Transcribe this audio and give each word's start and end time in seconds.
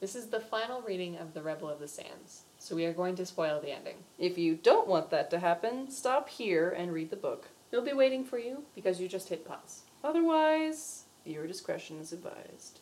This 0.00 0.16
is 0.16 0.28
the 0.28 0.40
final 0.40 0.80
reading 0.80 1.18
of 1.18 1.34
The 1.34 1.42
Rebel 1.42 1.68
of 1.68 1.78
the 1.78 1.86
Sands, 1.86 2.44
so 2.58 2.74
we 2.74 2.86
are 2.86 2.92
going 2.94 3.16
to 3.16 3.26
spoil 3.26 3.60
the 3.60 3.70
ending. 3.70 3.96
If 4.18 4.38
you 4.38 4.54
don't 4.54 4.88
want 4.88 5.10
that 5.10 5.30
to 5.30 5.38
happen, 5.38 5.90
stop 5.90 6.30
here 6.30 6.70
and 6.70 6.90
read 6.90 7.10
the 7.10 7.16
book. 7.16 7.48
We'll 7.70 7.84
be 7.84 7.92
waiting 7.92 8.24
for 8.24 8.38
you 8.38 8.62
because 8.74 8.98
you 8.98 9.08
just 9.08 9.28
hit 9.28 9.46
pause. 9.46 9.82
Otherwise, 10.02 11.04
your 11.26 11.46
discretion 11.46 12.00
is 12.00 12.14
advised. 12.14 12.80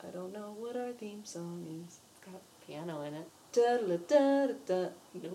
I 0.00 0.06
don't 0.12 0.32
know 0.32 0.54
what 0.56 0.76
our 0.76 0.92
theme 0.92 1.24
song 1.24 1.66
is. 1.84 1.98
It's 2.12 2.24
got 2.24 2.42
piano 2.64 3.02
in 3.02 3.14
it. 3.14 3.28
Da 3.50 3.78
da 3.78 3.96
da 3.96 4.46
da 4.46 4.84
da. 4.84 5.34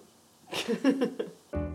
Nope. 0.90 1.30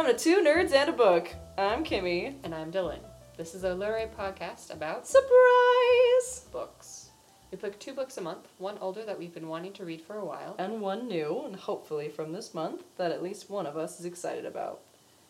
Welcome 0.00 0.16
to 0.16 0.24
Two 0.24 0.42
Nerds 0.42 0.72
and 0.72 0.88
a 0.88 0.94
Book. 0.94 1.28
I'm 1.58 1.84
Kimmy. 1.84 2.34
And 2.42 2.54
I'm 2.54 2.72
Dylan. 2.72 3.00
This 3.36 3.54
is 3.54 3.64
a 3.64 3.74
Luray 3.74 4.08
podcast 4.18 4.72
about 4.72 5.06
Surprise! 5.06 6.46
books. 6.50 7.10
We 7.50 7.58
pick 7.58 7.78
two 7.78 7.92
books 7.92 8.16
a 8.16 8.22
month, 8.22 8.48
one 8.56 8.78
older 8.80 9.04
that 9.04 9.18
we've 9.18 9.34
been 9.34 9.48
wanting 9.48 9.74
to 9.74 9.84
read 9.84 10.00
for 10.00 10.16
a 10.16 10.24
while. 10.24 10.56
And 10.58 10.80
one 10.80 11.06
new, 11.06 11.42
and 11.44 11.54
hopefully 11.54 12.08
from 12.08 12.32
this 12.32 12.54
month, 12.54 12.82
that 12.96 13.12
at 13.12 13.22
least 13.22 13.50
one 13.50 13.66
of 13.66 13.76
us 13.76 14.00
is 14.00 14.06
excited 14.06 14.46
about. 14.46 14.80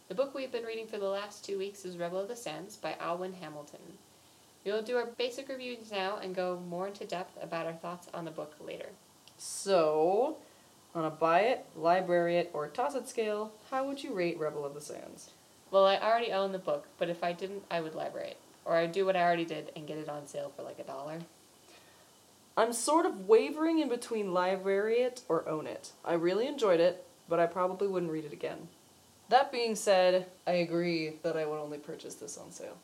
The 0.07 0.15
book 0.15 0.37
we've 0.37 0.53
been 0.53 0.63
reading 0.63 0.87
for 0.87 0.99
the 0.99 1.09
last 1.09 1.45
two 1.45 1.59
weeks 1.59 1.85
is 1.85 1.97
Rebel 1.99 2.21
of 2.21 2.29
the 2.29 2.37
Sands 2.37 2.77
by 2.77 2.95
Alwyn 3.01 3.33
Hamilton. 3.33 3.99
We 4.65 4.71
will 4.71 4.83
do 4.83 4.97
our 4.97 5.07
basic 5.07 5.49
reviews 5.49 5.91
now 5.91 6.19
and 6.23 6.33
go 6.33 6.63
more 6.69 6.87
into 6.87 7.05
depth 7.05 7.37
about 7.43 7.67
our 7.67 7.73
thoughts 7.73 8.07
on 8.15 8.25
the 8.25 8.31
book 8.31 8.55
later. 8.65 8.91
So, 9.37 10.37
on 10.95 11.05
a 11.05 11.11
buy 11.11 11.41
it, 11.41 11.65
library 11.77 12.37
it, 12.37 12.51
or 12.53 12.67
toss 12.69 12.95
it 12.95 13.09
scale, 13.09 13.53
how 13.71 13.87
would 13.87 14.03
you 14.03 14.13
rate 14.13 14.39
Rebel 14.39 14.65
of 14.65 14.75
the 14.75 14.81
Sands? 14.81 15.31
Well, 15.71 15.85
I 15.85 15.97
already 15.97 16.33
own 16.33 16.53
the 16.53 16.59
book, 16.59 16.87
but 16.99 17.09
if 17.09 17.23
I 17.23 17.33
didn't, 17.33 17.63
I 17.71 17.81
would 17.81 17.95
library 17.95 18.31
it. 18.31 18.37
Or 18.65 18.75
I'd 18.75 18.93
do 18.93 19.07
what 19.07 19.17
I 19.17 19.23
already 19.23 19.45
did 19.45 19.71
and 19.77 19.87
get 19.87 19.99
it 19.99 20.09
on 20.09 20.27
sale 20.27 20.53
for 20.55 20.63
like 20.63 20.79
a 20.79 20.85
dollar. 20.85 21.21
I'm 22.57 22.73
sort 22.73 23.07
of 23.07 23.29
wavering 23.29 23.79
in 23.79 23.89
between 23.89 24.35
library 24.35 24.97
it 24.97 25.23
or 25.29 25.49
own 25.49 25.67
it. 25.67 25.93
I 26.05 26.15
really 26.15 26.47
enjoyed 26.47 26.81
it, 26.81 27.05
but 27.29 27.41
I 27.41 27.47
probably 27.47 27.89
wouldn't 27.89 28.13
read 28.13 28.25
it 28.25 28.33
again. 28.33 28.69
That 29.29 29.53
being 29.53 29.77
said, 29.77 30.27
I 30.47 30.53
agree 30.53 31.15
that 31.23 31.37
I 31.37 31.47
would 31.47 31.61
only 31.61 31.79
purchase 31.79 32.17
this 32.17 32.37
on 32.37 32.51
sale. 32.51 32.77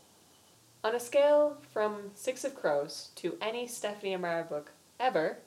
On 0.84 0.94
a 0.94 1.00
scale 1.00 1.56
from 1.72 2.12
Six 2.14 2.44
of 2.44 2.54
Crows 2.54 3.08
to 3.16 3.36
any 3.42 3.66
Stephanie 3.66 4.14
Amara 4.14 4.44
book 4.44 4.70
ever, 5.00 5.38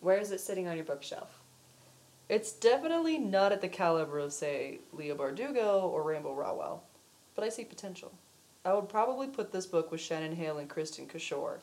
where 0.00 0.18
is 0.18 0.32
it 0.32 0.40
sitting 0.40 0.66
on 0.66 0.76
your 0.76 0.86
bookshelf? 0.86 1.38
It's 2.28 2.52
definitely 2.52 3.18
not 3.18 3.52
at 3.52 3.60
the 3.60 3.68
caliber 3.68 4.18
of, 4.18 4.32
say, 4.32 4.80
Leigh 4.92 5.10
Bardugo 5.10 5.84
or 5.84 6.02
Rainbow 6.02 6.34
Rowell, 6.34 6.82
but 7.36 7.44
I 7.44 7.48
see 7.48 7.64
potential. 7.64 8.12
I 8.64 8.74
would 8.74 8.88
probably 8.88 9.28
put 9.28 9.52
this 9.52 9.66
book 9.66 9.92
with 9.92 10.00
Shannon 10.00 10.34
Hale 10.34 10.58
and 10.58 10.68
Kristin 10.68 11.08
Cashore. 11.08 11.60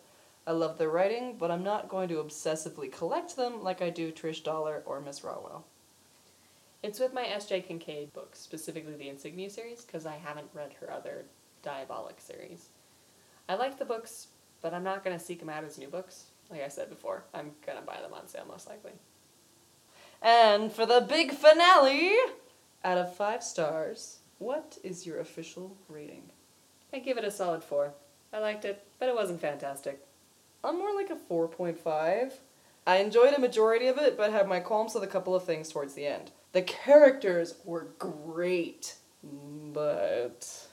I 0.47 0.51
love 0.51 0.77
their 0.77 0.89
writing, 0.89 1.35
but 1.37 1.51
I'm 1.51 1.63
not 1.63 1.89
going 1.89 2.07
to 2.09 2.23
obsessively 2.23 2.89
collect 2.89 3.35
them 3.35 3.61
like 3.61 3.81
I 3.81 3.89
do 3.89 4.11
Trish 4.11 4.41
Doller 4.41 4.81
or 4.85 5.01
Miss 5.01 5.23
Rowell. 5.23 5.65
It's 6.81 6.99
with 6.99 7.13
my 7.13 7.25
S.J. 7.25 7.61
Kincaid 7.61 8.13
books, 8.13 8.39
specifically 8.39 8.95
the 8.95 9.09
Insignia 9.09 9.49
series, 9.49 9.83
because 9.83 10.05
I 10.05 10.15
haven't 10.15 10.49
read 10.53 10.73
her 10.79 10.91
other 10.91 11.25
Diabolic 11.61 12.19
series. 12.19 12.67
I 13.49 13.55
like 13.55 13.79
the 13.79 13.85
books, 13.85 14.27
but 14.61 14.73
I'm 14.73 14.83
not 14.83 15.03
going 15.03 15.17
to 15.17 15.23
seek 15.23 15.39
them 15.39 15.49
out 15.49 15.65
as 15.65 15.77
new 15.77 15.87
books. 15.87 16.25
Like 16.49 16.61
I 16.61 16.69
said 16.69 16.89
before, 16.89 17.23
I'm 17.33 17.51
going 17.65 17.77
to 17.77 17.85
buy 17.85 17.99
them 18.01 18.13
on 18.13 18.27
sale 18.27 18.45
most 18.47 18.67
likely. 18.67 18.93
And 20.23 20.71
for 20.71 20.85
the 20.85 21.05
big 21.07 21.33
finale, 21.33 22.13
out 22.85 22.97
of 22.97 23.13
five 23.13 23.43
stars, 23.43 24.19
what 24.39 24.77
is 24.81 25.05
your 25.05 25.19
official 25.19 25.75
rating? 25.89 26.23
I 26.93 26.99
give 26.99 27.17
it 27.17 27.25
a 27.25 27.31
solid 27.31 27.61
4. 27.61 27.91
I 28.31 28.39
liked 28.39 28.63
it, 28.63 28.87
but 28.99 29.09
it 29.09 29.15
wasn't 29.15 29.41
fantastic. 29.41 29.99
I'm 30.63 30.77
more 30.77 30.95
like 30.95 31.09
a 31.09 31.15
4.5. 31.15 32.31
I 32.87 32.97
enjoyed 32.97 33.33
a 33.33 33.39
majority 33.39 33.87
of 33.87 33.97
it, 33.97 34.15
but 34.15 34.31
had 34.31 34.47
my 34.47 34.61
qualms 34.61 34.93
with 34.93 35.03
a 35.03 35.07
couple 35.07 35.35
of 35.35 35.43
things 35.43 35.69
towards 35.69 35.93
the 35.93 36.07
end. 36.07 36.31
The 36.53 36.61
characters 36.61 37.55
were 37.65 37.87
great, 37.99 38.95
but. 39.21 40.67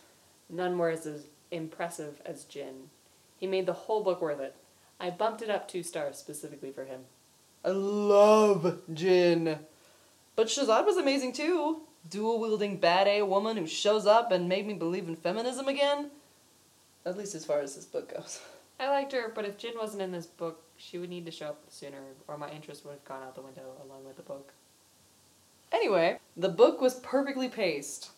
None 0.49 0.79
were 0.79 0.91
as 0.91 1.07
as 1.07 1.27
impressive 1.51 2.23
as 2.25 2.45
Jin. 2.45 2.91
He 3.37 3.49
made 3.49 3.67
the 3.67 3.73
whole 3.73 4.05
book 4.05 4.21
worth 4.21 4.41
it. 4.41 4.55
I 5.01 5.11
bumped 5.11 5.43
it 5.43 5.51
up 5.51 5.67
two 5.67 5.83
stars 5.83 6.19
specifically 6.19 6.71
for 6.71 6.85
him. 6.85 7.01
I 7.65 7.71
love 7.71 8.81
Jin. 8.93 9.59
But 10.37 10.47
Shazad 10.47 10.87
was 10.87 10.97
amazing 10.97 11.33
too. 11.33 11.83
Dual 12.09 12.41
wielding 12.41 12.79
bad 12.79 13.07
A 13.07 13.23
woman 13.23 13.57
who 13.57 13.67
shows 13.67 14.07
up 14.07 14.33
and 14.33 14.49
made 14.49 14.67
me 14.67 14.75
believe 14.75 15.09
in 15.09 15.17
feminism 15.17 15.69
again. 15.69 16.11
At 17.05 17.19
least 17.19 17.35
as 17.35 17.45
far 17.45 17.61
as 17.61 17.75
this 17.75 17.85
book 17.85 18.15
goes. 18.15 18.41
I 18.79 18.89
liked 18.89 19.13
her, 19.13 19.31
but 19.35 19.45
if 19.45 19.59
Jin 19.59 19.75
wasn't 19.77 20.03
in 20.03 20.13
this 20.13 20.27
book, 20.27 20.63
she 20.79 20.97
would 20.97 21.11
need 21.11 21.27
to 21.27 21.31
show 21.31 21.49
up 21.49 21.63
sooner, 21.69 21.99
or 22.27 22.39
my 22.39 22.51
interest 22.51 22.85
would 22.85 22.93
have 22.93 23.05
gone 23.05 23.23
out 23.23 23.35
the 23.35 23.43
window 23.43 23.75
along 23.85 24.07
with 24.07 24.17
the 24.17 24.23
book. 24.23 24.55
Anyway, 25.71 26.19
the 26.37 26.49
book 26.49 26.81
was 26.81 26.95
perfectly 26.95 27.49
paced 27.49 28.11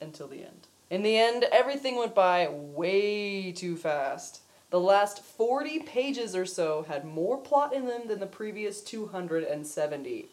until 0.00 0.26
the 0.26 0.42
end. 0.42 0.66
In 0.90 1.02
the 1.02 1.16
end, 1.16 1.44
everything 1.52 1.96
went 1.96 2.14
by 2.14 2.48
way 2.48 3.52
too 3.52 3.76
fast. 3.76 4.40
The 4.70 4.80
last 4.80 5.22
40 5.22 5.80
pages 5.80 6.36
or 6.36 6.44
so 6.44 6.84
had 6.88 7.04
more 7.04 7.38
plot 7.38 7.72
in 7.72 7.86
them 7.86 8.06
than 8.06 8.20
the 8.20 8.26
previous 8.26 8.82
270. 8.82 10.28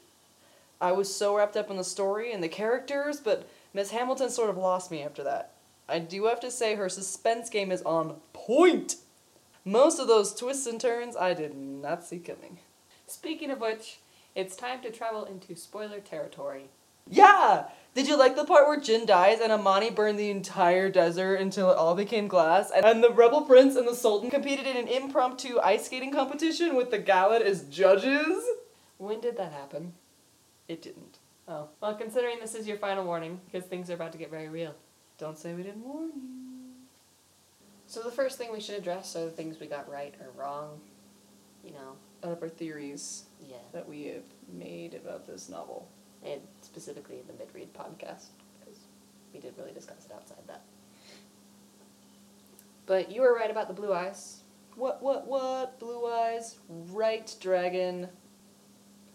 I 0.81 0.91
was 0.91 1.15
so 1.15 1.37
wrapped 1.37 1.55
up 1.55 1.71
in 1.71 1.77
the 1.77 1.83
story 1.83 2.33
and 2.33 2.43
the 2.43 2.49
characters, 2.49 3.21
but 3.21 3.47
Miss 3.73 3.91
Hamilton 3.91 4.29
sort 4.29 4.49
of 4.49 4.57
lost 4.57 4.91
me 4.91 5.01
after 5.01 5.23
that. 5.23 5.51
I 5.87 5.99
do 5.99 6.25
have 6.25 6.41
to 6.41 6.51
say 6.51 6.75
her 6.75 6.89
suspense 6.89 7.49
game 7.49 7.71
is 7.71 7.81
on 7.83 8.17
point. 8.33 8.97
Most 9.63 9.99
of 9.99 10.07
those 10.07 10.35
twists 10.35 10.67
and 10.67 10.81
turns 10.81 11.15
I 11.15 11.33
did 11.33 11.55
not 11.55 12.03
see 12.03 12.19
coming. 12.19 12.59
Speaking 13.07 13.51
of 13.51 13.61
which, 13.61 13.99
it's 14.35 14.55
time 14.55 14.81
to 14.81 14.91
travel 14.91 15.23
into 15.23 15.55
spoiler 15.55 15.99
territory. 15.99 16.65
Yeah! 17.09 17.65
Did 17.95 18.09
you 18.09 18.17
like 18.17 18.35
the 18.35 18.43
part 18.43 18.67
where 18.67 18.77
Jin 18.77 19.05
dies 19.05 19.39
and 19.39 19.53
Amani 19.53 19.89
burned 19.89 20.19
the 20.19 20.29
entire 20.29 20.89
desert 20.89 21.35
until 21.35 21.71
it 21.71 21.77
all 21.77 21.95
became 21.95 22.27
glass? 22.27 22.69
And 22.69 23.01
the 23.01 23.09
Rebel 23.09 23.43
Prince 23.43 23.77
and 23.77 23.87
the 23.87 23.95
Sultan 23.95 24.29
competed 24.29 24.67
in 24.67 24.75
an 24.75 24.89
impromptu 24.89 25.59
ice 25.63 25.85
skating 25.85 26.11
competition 26.11 26.75
with 26.75 26.91
the 26.91 26.99
Gallan 26.99 27.39
as 27.39 27.63
judges? 27.63 28.43
When 28.97 29.21
did 29.21 29.37
that 29.37 29.53
happen? 29.53 29.93
It 30.67 30.81
didn't. 30.81 31.19
Oh, 31.47 31.69
well, 31.79 31.95
considering 31.95 32.39
this 32.41 32.53
is 32.53 32.67
your 32.67 32.75
final 32.75 33.05
warning, 33.05 33.39
because 33.45 33.65
things 33.65 33.89
are 33.89 33.93
about 33.93 34.11
to 34.11 34.17
get 34.17 34.29
very 34.29 34.49
real. 34.49 34.75
Don't 35.17 35.37
say 35.37 35.53
we 35.53 35.63
didn't 35.63 35.85
warn 35.85 36.09
you. 36.15 36.71
So 37.87 38.01
the 38.01 38.11
first 38.11 38.37
thing 38.37 38.51
we 38.51 38.59
should 38.59 38.75
address 38.75 39.15
are 39.15 39.23
the 39.23 39.31
things 39.31 39.57
we 39.57 39.67
got 39.67 39.89
right 39.89 40.13
or 40.19 40.31
wrong. 40.37 40.81
You 41.63 41.71
know, 41.71 41.95
Out 42.25 42.33
of 42.33 42.43
our 42.43 42.49
theories 42.49 43.23
yeah. 43.47 43.55
that 43.71 43.87
we 43.87 44.05
have 44.07 44.25
made 44.51 44.95
about 44.95 45.27
this 45.27 45.47
novel. 45.47 45.87
And 46.25 46.41
specifically 46.61 47.19
in 47.19 47.27
the 47.27 47.33
mid-read 47.33 47.73
podcast, 47.73 48.27
because 48.59 48.79
we 49.33 49.39
didn't 49.39 49.57
really 49.57 49.73
discuss 49.73 50.05
it 50.05 50.11
outside 50.11 50.39
that. 50.47 50.63
But 52.87 53.11
you 53.11 53.21
were 53.21 53.33
right 53.35 53.51
about 53.51 53.67
the 53.67 53.73
blue 53.73 53.93
eyes. 53.93 54.41
What, 54.75 55.01
what, 55.01 55.27
what? 55.27 55.79
Blue 55.79 56.07
eyes? 56.07 56.55
Right, 56.67 57.33
dragon. 57.39 58.09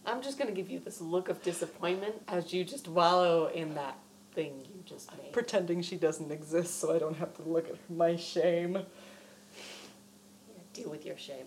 I'm 0.06 0.22
just 0.22 0.38
gonna 0.38 0.53
give 0.53 0.71
you 0.71 0.78
this 0.78 1.00
look 1.00 1.28
of 1.28 1.43
disappointment 1.43 2.15
as 2.28 2.53
you 2.53 2.65
just 2.65 2.88
wallow 2.88 3.48
in 3.48 3.75
that 3.75 3.98
thing 4.32 4.62
you 4.65 4.82
just 4.84 5.10
made. 5.19 5.32
Pretending 5.32 5.82
she 5.82 5.97
doesn't 5.97 6.31
exist 6.31 6.81
so 6.81 6.94
I 6.94 6.98
don't 6.98 7.16
have 7.16 7.34
to 7.37 7.42
look 7.42 7.69
at 7.69 7.77
my 7.91 8.16
shame. 8.16 8.75
Yeah, 8.75 10.62
deal 10.72 10.91
with 10.91 11.04
your 11.04 11.19
shame. 11.19 11.47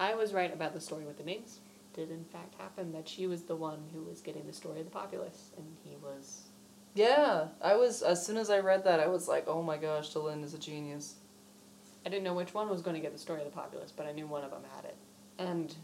I 0.00 0.14
was 0.14 0.32
right 0.32 0.52
about 0.52 0.74
the 0.74 0.80
story 0.80 1.04
with 1.04 1.18
the 1.18 1.24
names. 1.24 1.58
Did 1.98 2.12
in 2.12 2.22
fact 2.22 2.54
happen 2.60 2.92
that 2.92 3.08
she 3.08 3.26
was 3.26 3.42
the 3.42 3.56
one 3.56 3.80
who 3.92 4.04
was 4.04 4.20
getting 4.20 4.46
the 4.46 4.52
story 4.52 4.78
of 4.78 4.84
the 4.84 4.90
populace, 4.92 5.50
and 5.56 5.66
he 5.82 5.96
was. 5.96 6.42
Yeah, 6.94 7.48
I 7.60 7.74
was, 7.74 8.02
as 8.02 8.24
soon 8.24 8.36
as 8.36 8.50
I 8.50 8.60
read 8.60 8.84
that, 8.84 9.00
I 9.00 9.08
was 9.08 9.26
like, 9.26 9.48
oh 9.48 9.64
my 9.64 9.78
gosh, 9.78 10.14
Delin 10.14 10.44
is 10.44 10.54
a 10.54 10.58
genius. 10.58 11.16
I 12.06 12.08
didn't 12.08 12.22
know 12.22 12.34
which 12.34 12.54
one 12.54 12.68
was 12.68 12.82
going 12.82 12.94
to 12.94 13.02
get 13.02 13.12
the 13.12 13.18
story 13.18 13.40
of 13.40 13.46
the 13.46 13.50
populace, 13.50 13.90
but 13.90 14.06
I 14.06 14.12
knew 14.12 14.28
one 14.28 14.44
of 14.44 14.52
them 14.52 14.62
had 14.76 14.84
it. 14.84 14.96
And 15.40 15.74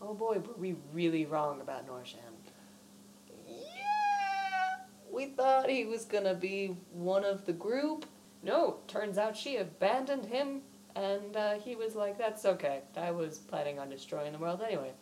oh 0.00 0.14
boy, 0.14 0.40
were 0.40 0.54
we 0.58 0.74
really 0.92 1.26
wrong 1.26 1.60
about 1.60 1.86
Noorsham. 1.86 2.16
Yeah! 3.48 3.60
We 5.12 5.26
thought 5.26 5.70
he 5.70 5.84
was 5.84 6.04
gonna 6.04 6.34
be 6.34 6.76
one 6.92 7.24
of 7.24 7.46
the 7.46 7.52
group. 7.52 8.04
No, 8.42 8.78
turns 8.88 9.16
out 9.16 9.36
she 9.36 9.58
abandoned 9.58 10.26
him, 10.26 10.62
and 10.96 11.36
uh, 11.36 11.54
he 11.60 11.76
was 11.76 11.94
like, 11.94 12.18
"That's 12.18 12.44
okay. 12.46 12.80
I 12.96 13.12
was 13.12 13.38
planning 13.38 13.78
on 13.78 13.90
destroying 13.90 14.32
the 14.32 14.38
world 14.38 14.60
anyway." 14.60 14.92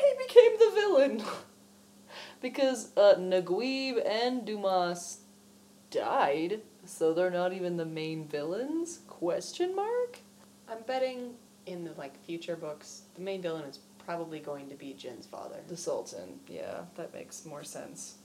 He 0.00 0.26
became 0.26 0.58
the 0.58 0.70
villain. 0.74 1.22
because 2.40 2.96
uh, 2.96 3.14
Naguib 3.18 4.04
and 4.06 4.44
Dumas 4.44 5.20
died, 5.90 6.60
so 6.84 7.12
they're 7.12 7.30
not 7.30 7.52
even 7.52 7.76
the 7.76 7.86
main 7.86 8.26
villains? 8.28 9.00
Question 9.06 9.74
mark? 9.74 10.18
I'm 10.68 10.82
betting 10.86 11.34
in 11.66 11.84
the 11.84 11.92
like 11.92 12.22
future 12.24 12.56
books, 12.56 13.02
the 13.14 13.20
main 13.20 13.42
villain 13.42 13.64
is 13.64 13.80
probably 14.04 14.38
going 14.38 14.68
to 14.68 14.76
be 14.76 14.92
Jin's 14.92 15.26
father. 15.26 15.56
The 15.68 15.76
Sultan. 15.76 16.40
Yeah, 16.48 16.82
that 16.94 17.12
makes 17.12 17.44
more 17.44 17.64
sense. 17.64 18.16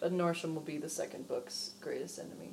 But 0.00 0.12
Noorsham 0.12 0.54
will 0.54 0.62
be 0.62 0.78
the 0.78 0.88
second 0.88 1.28
book's 1.28 1.72
greatest 1.80 2.18
enemy. 2.18 2.52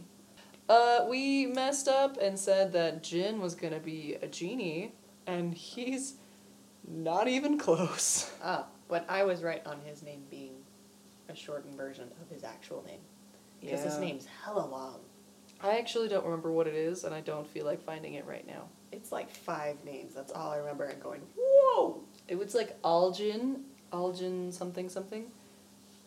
Uh, 0.68 1.06
we 1.08 1.46
messed 1.46 1.88
up 1.88 2.18
and 2.20 2.38
said 2.38 2.74
that 2.74 3.04
Jin 3.04 3.40
was 3.40 3.56
gonna 3.56 3.80
be 3.80 4.16
a 4.22 4.28
genie, 4.28 4.94
and 5.28 5.54
he's 5.54 6.16
not 6.88 7.28
even 7.28 7.58
close. 7.58 8.32
Ah, 8.44 8.66
but 8.88 9.06
I 9.10 9.24
was 9.24 9.44
right 9.44 9.66
on 9.66 9.80
his 9.86 10.04
name 10.04 10.24
being 10.30 10.56
a 11.30 11.36
shortened 11.36 11.76
version 11.76 12.10
of 12.22 12.30
his 12.30 12.44
actual 12.44 12.84
name. 12.86 13.00
Because 13.62 13.84
his 13.84 13.98
name's 13.98 14.28
hella 14.44 14.66
long. 14.66 15.00
I 15.62 15.78
actually 15.80 16.08
don't 16.08 16.24
remember 16.24 16.52
what 16.52 16.68
it 16.68 16.76
is, 16.76 17.04
and 17.04 17.16
I 17.16 17.22
don't 17.22 17.48
feel 17.48 17.66
like 17.66 17.82
finding 17.82 18.14
it 18.14 18.26
right 18.26 18.46
now. 18.46 18.68
It's 18.92 19.12
like 19.12 19.30
five 19.30 19.84
names. 19.84 20.14
That's 20.14 20.32
all 20.32 20.52
I 20.52 20.58
remember 20.58 20.86
and 20.86 21.02
going, 21.02 21.22
whoa! 21.36 22.02
It 22.28 22.38
was 22.38 22.54
like 22.54 22.80
Aljin, 22.84 23.62
Aljin 23.92 24.54
something 24.54 24.90
something. 24.90 25.26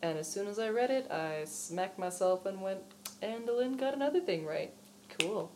And 0.03 0.17
as 0.17 0.31
soon 0.31 0.47
as 0.47 0.59
I 0.59 0.69
read 0.69 0.91
it, 0.91 1.11
I 1.11 1.45
smacked 1.45 1.99
myself 1.99 2.47
and 2.47 2.61
went, 2.61 2.81
Andalin 3.23 3.77
got 3.77 3.95
another 3.95 4.21
thing 4.21 4.47
right. 4.47 4.73
Cool. 5.19 5.51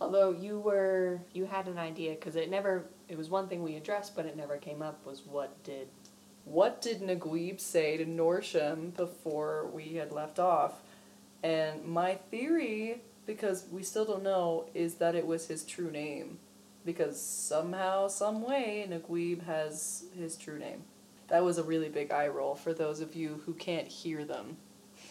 Although 0.00 0.30
you 0.30 0.58
were, 0.58 1.20
you 1.32 1.44
had 1.46 1.68
an 1.68 1.78
idea, 1.78 2.12
because 2.12 2.36
it 2.36 2.50
never, 2.50 2.86
it 3.08 3.16
was 3.16 3.28
one 3.30 3.48
thing 3.48 3.62
we 3.62 3.76
addressed, 3.76 4.16
but 4.16 4.26
it 4.26 4.36
never 4.36 4.56
came 4.56 4.82
up, 4.82 5.04
was 5.06 5.22
what 5.24 5.62
did, 5.64 5.88
What 6.44 6.80
did 6.80 7.00
Naguib 7.00 7.60
say 7.60 7.96
to 7.96 8.04
Noorsham 8.04 8.94
before 8.96 9.66
we 9.72 9.94
had 9.94 10.12
left 10.12 10.38
off? 10.38 10.82
And 11.42 11.84
my 11.84 12.14
theory, 12.14 13.00
because 13.26 13.66
we 13.70 13.82
still 13.82 14.04
don't 14.04 14.22
know, 14.22 14.66
is 14.74 14.94
that 14.94 15.14
it 15.14 15.26
was 15.26 15.46
his 15.48 15.64
true 15.64 15.90
name. 15.90 16.38
Because 16.84 17.20
somehow, 17.20 18.06
some 18.08 18.42
way, 18.42 18.86
Naguib 18.88 19.42
has 19.44 20.04
his 20.16 20.36
true 20.36 20.58
name. 20.58 20.84
That 21.28 21.42
was 21.44 21.58
a 21.58 21.64
really 21.64 21.88
big 21.88 22.12
eye 22.12 22.28
roll 22.28 22.54
for 22.54 22.72
those 22.72 23.00
of 23.00 23.16
you 23.16 23.42
who 23.44 23.52
can't 23.54 23.88
hear 23.88 24.24
them. 24.24 24.56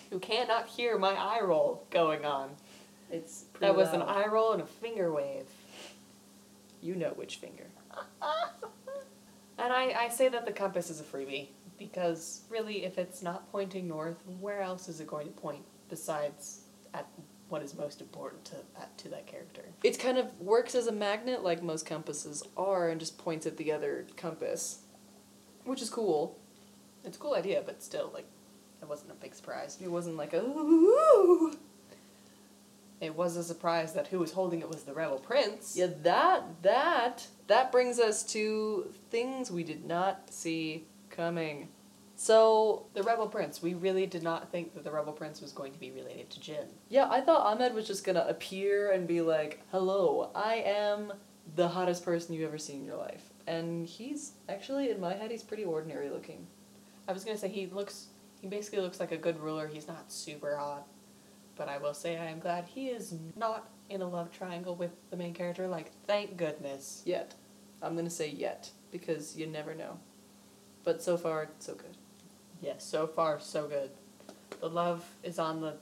who 0.09 0.19
cannot 0.19 0.67
hear 0.67 0.97
my 0.97 1.11
eye 1.11 1.41
roll 1.43 1.85
going 1.91 2.23
on. 2.23 2.51
It's 3.11 3.43
That 3.59 3.75
was 3.75 3.89
an 3.93 4.01
eye 4.01 4.27
roll 4.27 4.53
and 4.53 4.61
a 4.61 4.65
finger 4.65 5.11
wave. 5.11 5.47
You 6.81 6.95
know 6.95 7.09
which 7.15 7.35
finger. 7.37 7.65
And 9.57 9.71
I, 9.71 9.93
I 9.97 10.09
say 10.09 10.29
that 10.29 10.45
the 10.45 10.51
compass 10.51 10.89
is 10.89 10.99
a 10.99 11.03
freebie 11.03 11.47
because 11.79 12.41
really, 12.49 12.85
if 12.85 12.97
it's 12.97 13.21
not 13.21 13.51
pointing 13.51 13.87
north, 13.87 14.17
where 14.39 14.61
else 14.61 14.87
is 14.87 14.99
it 14.99 15.07
going 15.07 15.27
to 15.27 15.33
point 15.33 15.63
besides 15.89 16.61
at 16.93 17.07
what 17.49 17.61
is 17.61 17.75
most 17.75 18.01
important 18.01 18.43
to 18.45 18.55
that, 18.77 18.97
to 18.97 19.09
that 19.09 19.27
character? 19.27 19.63
It 19.83 19.97
kind 19.99 20.17
of 20.17 20.39
works 20.39 20.75
as 20.75 20.87
a 20.87 20.91
magnet, 20.91 21.43
like 21.43 21.63
most 21.63 21.85
compasses 21.85 22.43
are, 22.57 22.89
and 22.89 22.99
just 22.99 23.17
points 23.17 23.45
at 23.45 23.57
the 23.57 23.71
other 23.71 24.05
compass, 24.17 24.79
which 25.63 25.81
is 25.81 25.89
cool. 25.89 26.37
It's 27.03 27.17
a 27.17 27.19
cool 27.19 27.35
idea, 27.35 27.61
but 27.65 27.81
still, 27.81 28.11
like, 28.13 28.27
it 28.81 28.87
wasn't 28.87 29.11
a 29.11 29.15
big 29.15 29.33
surprise. 29.35 29.77
It 29.81 29.89
wasn't 29.89 30.17
like 30.17 30.33
a 30.33 30.41
ooh. 30.41 31.57
It 33.05 33.15
was 33.15 33.37
a 33.37 33.43
surprise 33.43 33.93
that 33.93 34.07
who 34.07 34.19
was 34.19 34.31
holding 34.33 34.59
it 34.61 34.69
was 34.69 34.83
the 34.83 34.93
rebel 34.93 35.19
prince. 35.19 35.75
Yeah, 35.77 35.87
that 36.03 36.43
that 36.63 37.27
that 37.47 37.71
brings 37.71 37.99
us 37.99 38.23
to 38.33 38.93
things 39.11 39.49
we 39.51 39.63
did 39.63 39.85
not 39.85 40.33
see 40.33 40.85
coming. 41.09 41.69
So 42.17 42.85
The 42.93 43.03
rebel 43.03 43.27
prince. 43.27 43.61
We 43.61 43.73
really 43.73 44.05
did 44.05 44.23
not 44.23 44.49
think 44.51 44.73
that 44.73 44.83
the 44.83 44.91
rebel 44.91 45.13
prince 45.13 45.41
was 45.41 45.51
going 45.51 45.73
to 45.73 45.79
be 45.79 45.91
related 45.91 46.29
to 46.31 46.39
Jin. 46.39 46.67
yeah, 46.89 47.07
I 47.09 47.21
thought 47.21 47.45
Ahmed 47.45 47.73
was 47.73 47.87
just 47.87 48.03
gonna 48.05 48.25
appear 48.27 48.91
and 48.91 49.07
be 49.07 49.21
like, 49.21 49.61
"Hello, 49.71 50.31
I 50.33 50.55
am 50.65 51.13
the 51.55 51.67
hottest 51.67 52.03
person 52.05 52.33
you've 52.33 52.47
ever 52.47 52.57
seen 52.57 52.77
in 52.81 52.85
your 52.85 52.97
life," 52.97 53.31
and 53.47 53.85
he's 53.85 54.33
actually 54.49 54.89
in 54.89 54.99
my 54.99 55.13
head 55.13 55.29
he's 55.29 55.43
pretty 55.43 55.65
ordinary 55.65 56.09
looking. 56.09 56.47
I 57.07 57.11
was 57.13 57.23
gonna 57.25 57.37
say 57.37 57.49
he 57.49 57.67
looks. 57.67 58.07
He 58.41 58.47
basically 58.47 58.79
looks 58.79 58.99
like 58.99 59.11
a 59.11 59.17
good 59.17 59.39
ruler. 59.39 59.67
He's 59.67 59.87
not 59.87 60.11
super 60.11 60.55
hot, 60.55 60.87
but 61.55 61.69
I 61.69 61.77
will 61.77 61.93
say 61.93 62.17
I 62.17 62.25
am 62.25 62.39
glad 62.39 62.65
he 62.65 62.87
is 62.87 63.13
not 63.35 63.69
in 63.89 64.01
a 64.01 64.07
love 64.07 64.31
triangle 64.31 64.75
with 64.75 64.91
the 65.09 65.17
main 65.17 65.33
character. 65.33 65.67
Like, 65.67 65.91
thank 66.07 66.37
goodness. 66.37 67.01
Yet, 67.05 67.35
I'm 67.81 67.95
gonna 67.95 68.09
say 68.09 68.29
yet 68.29 68.71
because 68.91 69.35
you 69.35 69.47
never 69.47 69.73
know. 69.75 69.99
But 70.83 71.01
so 71.01 71.17
far, 71.17 71.49
so 71.59 71.73
good. 71.75 71.97
Yes, 72.61 72.83
so 72.83 73.07
far 73.07 73.39
so 73.39 73.67
good. 73.67 73.91
The 74.59 74.69
love 74.69 75.05
is 75.23 75.39
on 75.39 75.61
the 75.61 75.75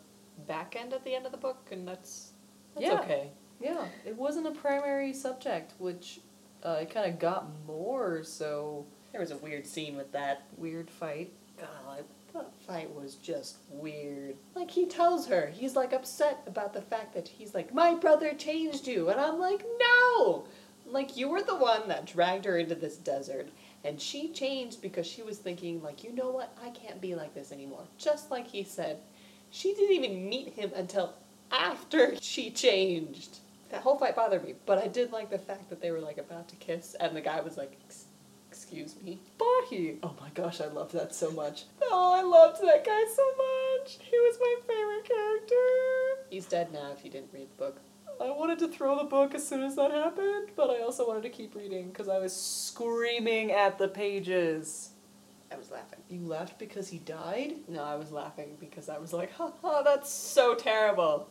back 0.48 0.76
end 0.80 0.94
at 0.94 1.04
the 1.04 1.14
end 1.16 1.26
of 1.26 1.32
the 1.32 1.38
book, 1.38 1.68
and 1.72 1.88
that's 1.88 2.32
that's 2.76 2.86
Yeah. 2.88 3.00
okay. 3.02 3.30
Yeah, 3.62 3.86
it 4.06 4.18
wasn't 4.18 4.48
a 4.48 4.52
primary 4.52 5.14
subject, 5.14 5.74
which 5.78 6.20
uh, 6.64 6.80
it 6.82 6.90
kind 6.90 7.10
of 7.12 7.20
got 7.20 7.48
more. 7.66 8.24
So 8.24 8.86
There 9.12 9.22
was 9.22 9.32
a 9.32 9.38
weird 9.38 9.66
scene 9.68 9.96
with 9.96 10.12
that. 10.14 10.44
weird 10.58 10.90
fight. 10.90 11.32
God, 11.60 12.04
that 12.34 12.54
fight 12.68 12.94
was 12.94 13.16
just 13.16 13.58
weird. 13.70 14.36
Like 14.56 14.72
he 14.72 14.86
tells 14.86 15.28
her, 15.28 15.52
he's 15.54 15.76
like 15.76 15.94
upset 15.94 16.42
about 16.48 16.74
the 16.74 16.82
fact 16.82 17.14
that 17.14 17.28
he's 17.28 17.54
like, 17.54 17.74
my 17.74 17.94
brother 17.94 18.34
changed 18.34 18.88
you, 18.88 19.10
and 19.10 19.20
I'm 19.20 19.40
like, 19.40 19.64
no. 19.80 20.46
Like 20.86 21.16
you 21.18 21.30
were 21.30 21.42
the 21.42 21.56
one 21.56 21.88
that 21.88 22.06
dragged 22.06 22.46
her 22.46 22.58
into 22.58 22.76
this 22.76 22.98
desert, 22.98 23.50
and 23.84 24.00
she 24.00 24.30
changed 24.30 24.82
because 24.82 25.08
she 25.08 25.22
was 25.22 25.38
thinking 25.38 25.82
like, 25.82 26.04
you 26.04 26.14
know 26.14 26.32
what, 26.32 26.56
I 26.64 26.70
can't 26.70 27.02
be 27.02 27.16
like 27.16 27.34
this 27.34 27.52
anymore. 27.52 27.86
Just 27.98 28.32
like 28.32 28.48
he 28.48 28.64
said, 28.64 28.98
she 29.52 29.74
didn't 29.74 29.96
even 29.96 30.30
meet 30.30 30.54
him 30.54 30.72
until 30.76 31.14
after 31.52 32.16
she 32.20 32.50
changed. 32.50 33.38
That 33.70 33.82
whole 33.82 33.98
fight 33.98 34.16
bothered 34.16 34.44
me, 34.44 34.56
but 34.66 34.78
I 34.78 34.88
did 34.88 35.12
like 35.12 35.30
the 35.30 35.40
fact 35.40 35.70
that 35.70 35.82
they 35.82 35.92
were 35.92 36.00
like 36.00 36.18
about 36.18 36.48
to 36.50 36.56
kiss, 36.58 36.96
and 37.00 37.16
the 37.16 37.22
guy 37.22 37.42
was 37.42 37.58
like, 37.58 37.74
"Ex- 37.86 38.03
excuse 38.74 39.02
me. 39.04 39.20
Bahi! 39.38 39.98
Oh 40.02 40.16
my 40.20 40.30
gosh, 40.34 40.60
I 40.60 40.68
loved 40.68 40.94
that 40.94 41.14
so 41.14 41.32
much. 41.32 41.66
Oh, 41.84 42.14
I 42.16 42.24
loved 42.24 42.60
that 42.62 42.84
guy 42.84 43.04
so 43.16 43.24
much. 43.38 44.00
He 44.00 44.18
was 44.18 44.38
my 44.40 44.56
favorite 44.68 45.06
character. 45.06 46.26
He's 46.30 46.46
dead 46.46 46.74
now 46.74 46.92
if 46.92 47.06
you 47.06 47.12
didn't 47.12 47.32
read 47.32 47.50
the 47.52 47.66
book. 47.66 47.82
I 48.20 48.32
wanted 48.32 48.60
to 48.60 48.68
throw 48.68 48.98
the 48.98 49.04
book 49.04 49.36
as 49.36 49.48
soon 49.48 49.64
as 49.64 49.76
that 49.76 49.92
happened, 49.92 50.50
but 50.56 50.70
I 50.70 50.82
also 50.82 51.08
wanted 51.08 51.24
to 51.24 51.30
keep 51.30 51.56
reading 51.56 51.90
because 51.90 52.10
I 52.10 52.18
was 52.18 52.36
screaming 52.36 53.52
at 53.52 53.78
the 53.78 53.88
pages. 53.88 54.90
I 55.52 55.56
was 55.56 55.70
laughing. 55.70 56.00
You 56.10 56.22
laughed 56.22 56.58
because 56.58 56.90
he 56.90 56.98
died? 56.98 57.56
No, 57.68 57.84
I 57.84 57.96
was 57.96 58.12
laughing 58.12 58.58
because 58.60 58.90
I 58.90 58.98
was 58.98 59.14
like, 59.14 59.32
ha 59.34 59.52
ha, 59.62 59.84
that's 59.84 60.12
so 60.12 60.56
terrible. 60.56 61.30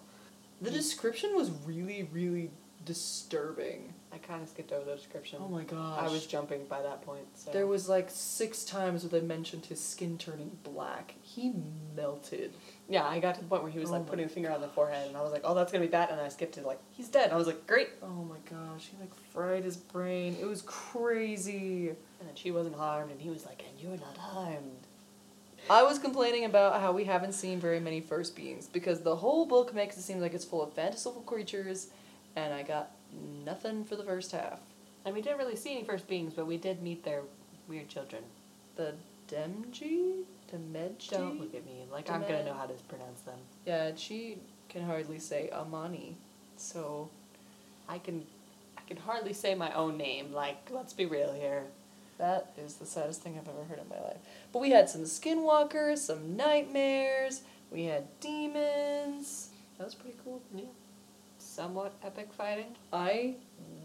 The 0.60 0.70
description 0.70 1.34
was 1.34 1.50
really, 1.66 2.08
really 2.12 2.50
disturbing. 2.84 3.94
I 4.14 4.18
kind 4.18 4.42
of 4.42 4.48
skipped 4.48 4.72
over 4.72 4.84
the 4.84 4.96
description. 4.96 5.38
Oh 5.40 5.48
my 5.48 5.64
gosh. 5.64 5.98
I 5.98 6.08
was 6.08 6.26
jumping 6.26 6.66
by 6.66 6.82
that 6.82 7.00
point. 7.02 7.24
So. 7.34 7.50
There 7.50 7.66
was 7.66 7.88
like 7.88 8.08
six 8.10 8.62
times 8.62 9.04
where 9.04 9.20
they 9.20 9.26
mentioned 9.26 9.64
his 9.64 9.82
skin 9.82 10.18
turning 10.18 10.50
black. 10.64 11.14
He 11.22 11.54
melted. 11.96 12.52
Yeah, 12.90 13.06
I 13.06 13.20
got 13.20 13.36
to 13.36 13.40
the 13.40 13.46
point 13.46 13.62
where 13.62 13.72
he 13.72 13.78
was 13.78 13.88
Oh 13.88 13.94
like 13.94 14.06
putting 14.06 14.26
a 14.26 14.28
finger 14.28 14.50
on 14.50 14.60
the 14.60 14.68
forehead, 14.68 15.08
and 15.08 15.16
I 15.16 15.22
was 15.22 15.32
like, 15.32 15.42
oh, 15.44 15.54
that's 15.54 15.72
gonna 15.72 15.84
be 15.84 15.90
bad, 15.90 16.10
and 16.10 16.20
I 16.20 16.28
skipped 16.28 16.54
to 16.54 16.60
like, 16.60 16.78
he's 16.90 17.08
dead. 17.08 17.24
And 17.24 17.32
I 17.32 17.36
was 17.36 17.46
like, 17.46 17.66
great. 17.66 17.88
Oh 18.02 18.24
my 18.24 18.36
gosh, 18.50 18.90
he 18.90 18.98
like 19.00 19.14
fried 19.32 19.64
his 19.64 19.78
brain. 19.78 20.36
It 20.38 20.44
was 20.44 20.60
crazy. 20.62 21.88
And 21.88 22.28
then 22.28 22.34
she 22.34 22.50
wasn't 22.50 22.76
harmed, 22.76 23.10
and 23.10 23.20
he 23.20 23.30
was 23.30 23.46
like, 23.46 23.64
and 23.66 23.80
you're 23.80 23.98
not 23.98 24.18
harmed. 24.18 24.86
I 25.70 25.84
was 25.84 25.98
complaining 25.98 26.44
about 26.44 26.80
how 26.80 26.92
we 26.92 27.04
haven't 27.04 27.32
seen 27.32 27.60
very 27.60 27.80
many 27.80 28.00
first 28.00 28.34
beings 28.36 28.66
because 28.66 29.00
the 29.00 29.16
whole 29.16 29.46
book 29.46 29.72
makes 29.72 29.96
it 29.96 30.02
seem 30.02 30.20
like 30.20 30.34
it's 30.34 30.44
full 30.44 30.60
of 30.62 30.72
fantastical 30.74 31.22
creatures, 31.22 31.86
and 32.36 32.52
I 32.52 32.62
got 32.62 32.90
nothing 33.44 33.84
for 33.84 33.96
the 33.96 34.04
first 34.04 34.32
half. 34.32 34.60
And 35.04 35.14
we 35.14 35.22
didn't 35.22 35.38
really 35.38 35.56
see 35.56 35.72
any 35.72 35.84
first 35.84 36.06
beings, 36.08 36.32
but 36.34 36.46
we 36.46 36.56
did 36.56 36.82
meet 36.82 37.04
their 37.04 37.22
weird 37.68 37.88
children. 37.88 38.22
The 38.76 38.94
Demji? 39.28 40.22
Demedji? 40.52 41.10
Don't 41.10 41.40
look 41.40 41.54
at 41.54 41.64
me 41.66 41.84
like 41.90 42.10
I'm 42.10 42.22
gonna 42.22 42.44
know 42.44 42.54
how 42.54 42.66
to 42.66 42.74
pronounce 42.88 43.22
them. 43.22 43.38
Yeah, 43.66 43.92
she 43.96 44.38
can 44.68 44.84
hardly 44.84 45.18
say 45.18 45.50
Amani. 45.52 46.16
So, 46.56 47.08
I 47.88 47.98
can, 47.98 48.24
I 48.78 48.82
can 48.86 48.98
hardly 48.98 49.32
say 49.32 49.54
my 49.54 49.72
own 49.74 49.96
name. 49.96 50.32
Like, 50.32 50.68
let's 50.70 50.92
be 50.92 51.06
real 51.06 51.32
here. 51.32 51.64
that 52.18 52.52
is 52.58 52.74
the 52.74 52.86
saddest 52.86 53.22
thing 53.22 53.36
I've 53.38 53.48
ever 53.48 53.64
heard 53.64 53.78
in 53.80 53.88
my 53.88 54.00
life. 54.00 54.18
But 54.52 54.60
we 54.60 54.70
had 54.70 54.88
some 54.88 55.02
skinwalkers, 55.02 55.98
some 55.98 56.36
nightmares, 56.36 57.42
we 57.70 57.84
had 57.84 58.04
demons. 58.20 59.48
That 59.78 59.84
was 59.84 59.94
pretty 59.94 60.16
cool. 60.22 60.40
Yeah. 60.54 60.64
Somewhat 61.62 61.94
epic 62.02 62.32
fighting. 62.32 62.74
I 62.92 63.36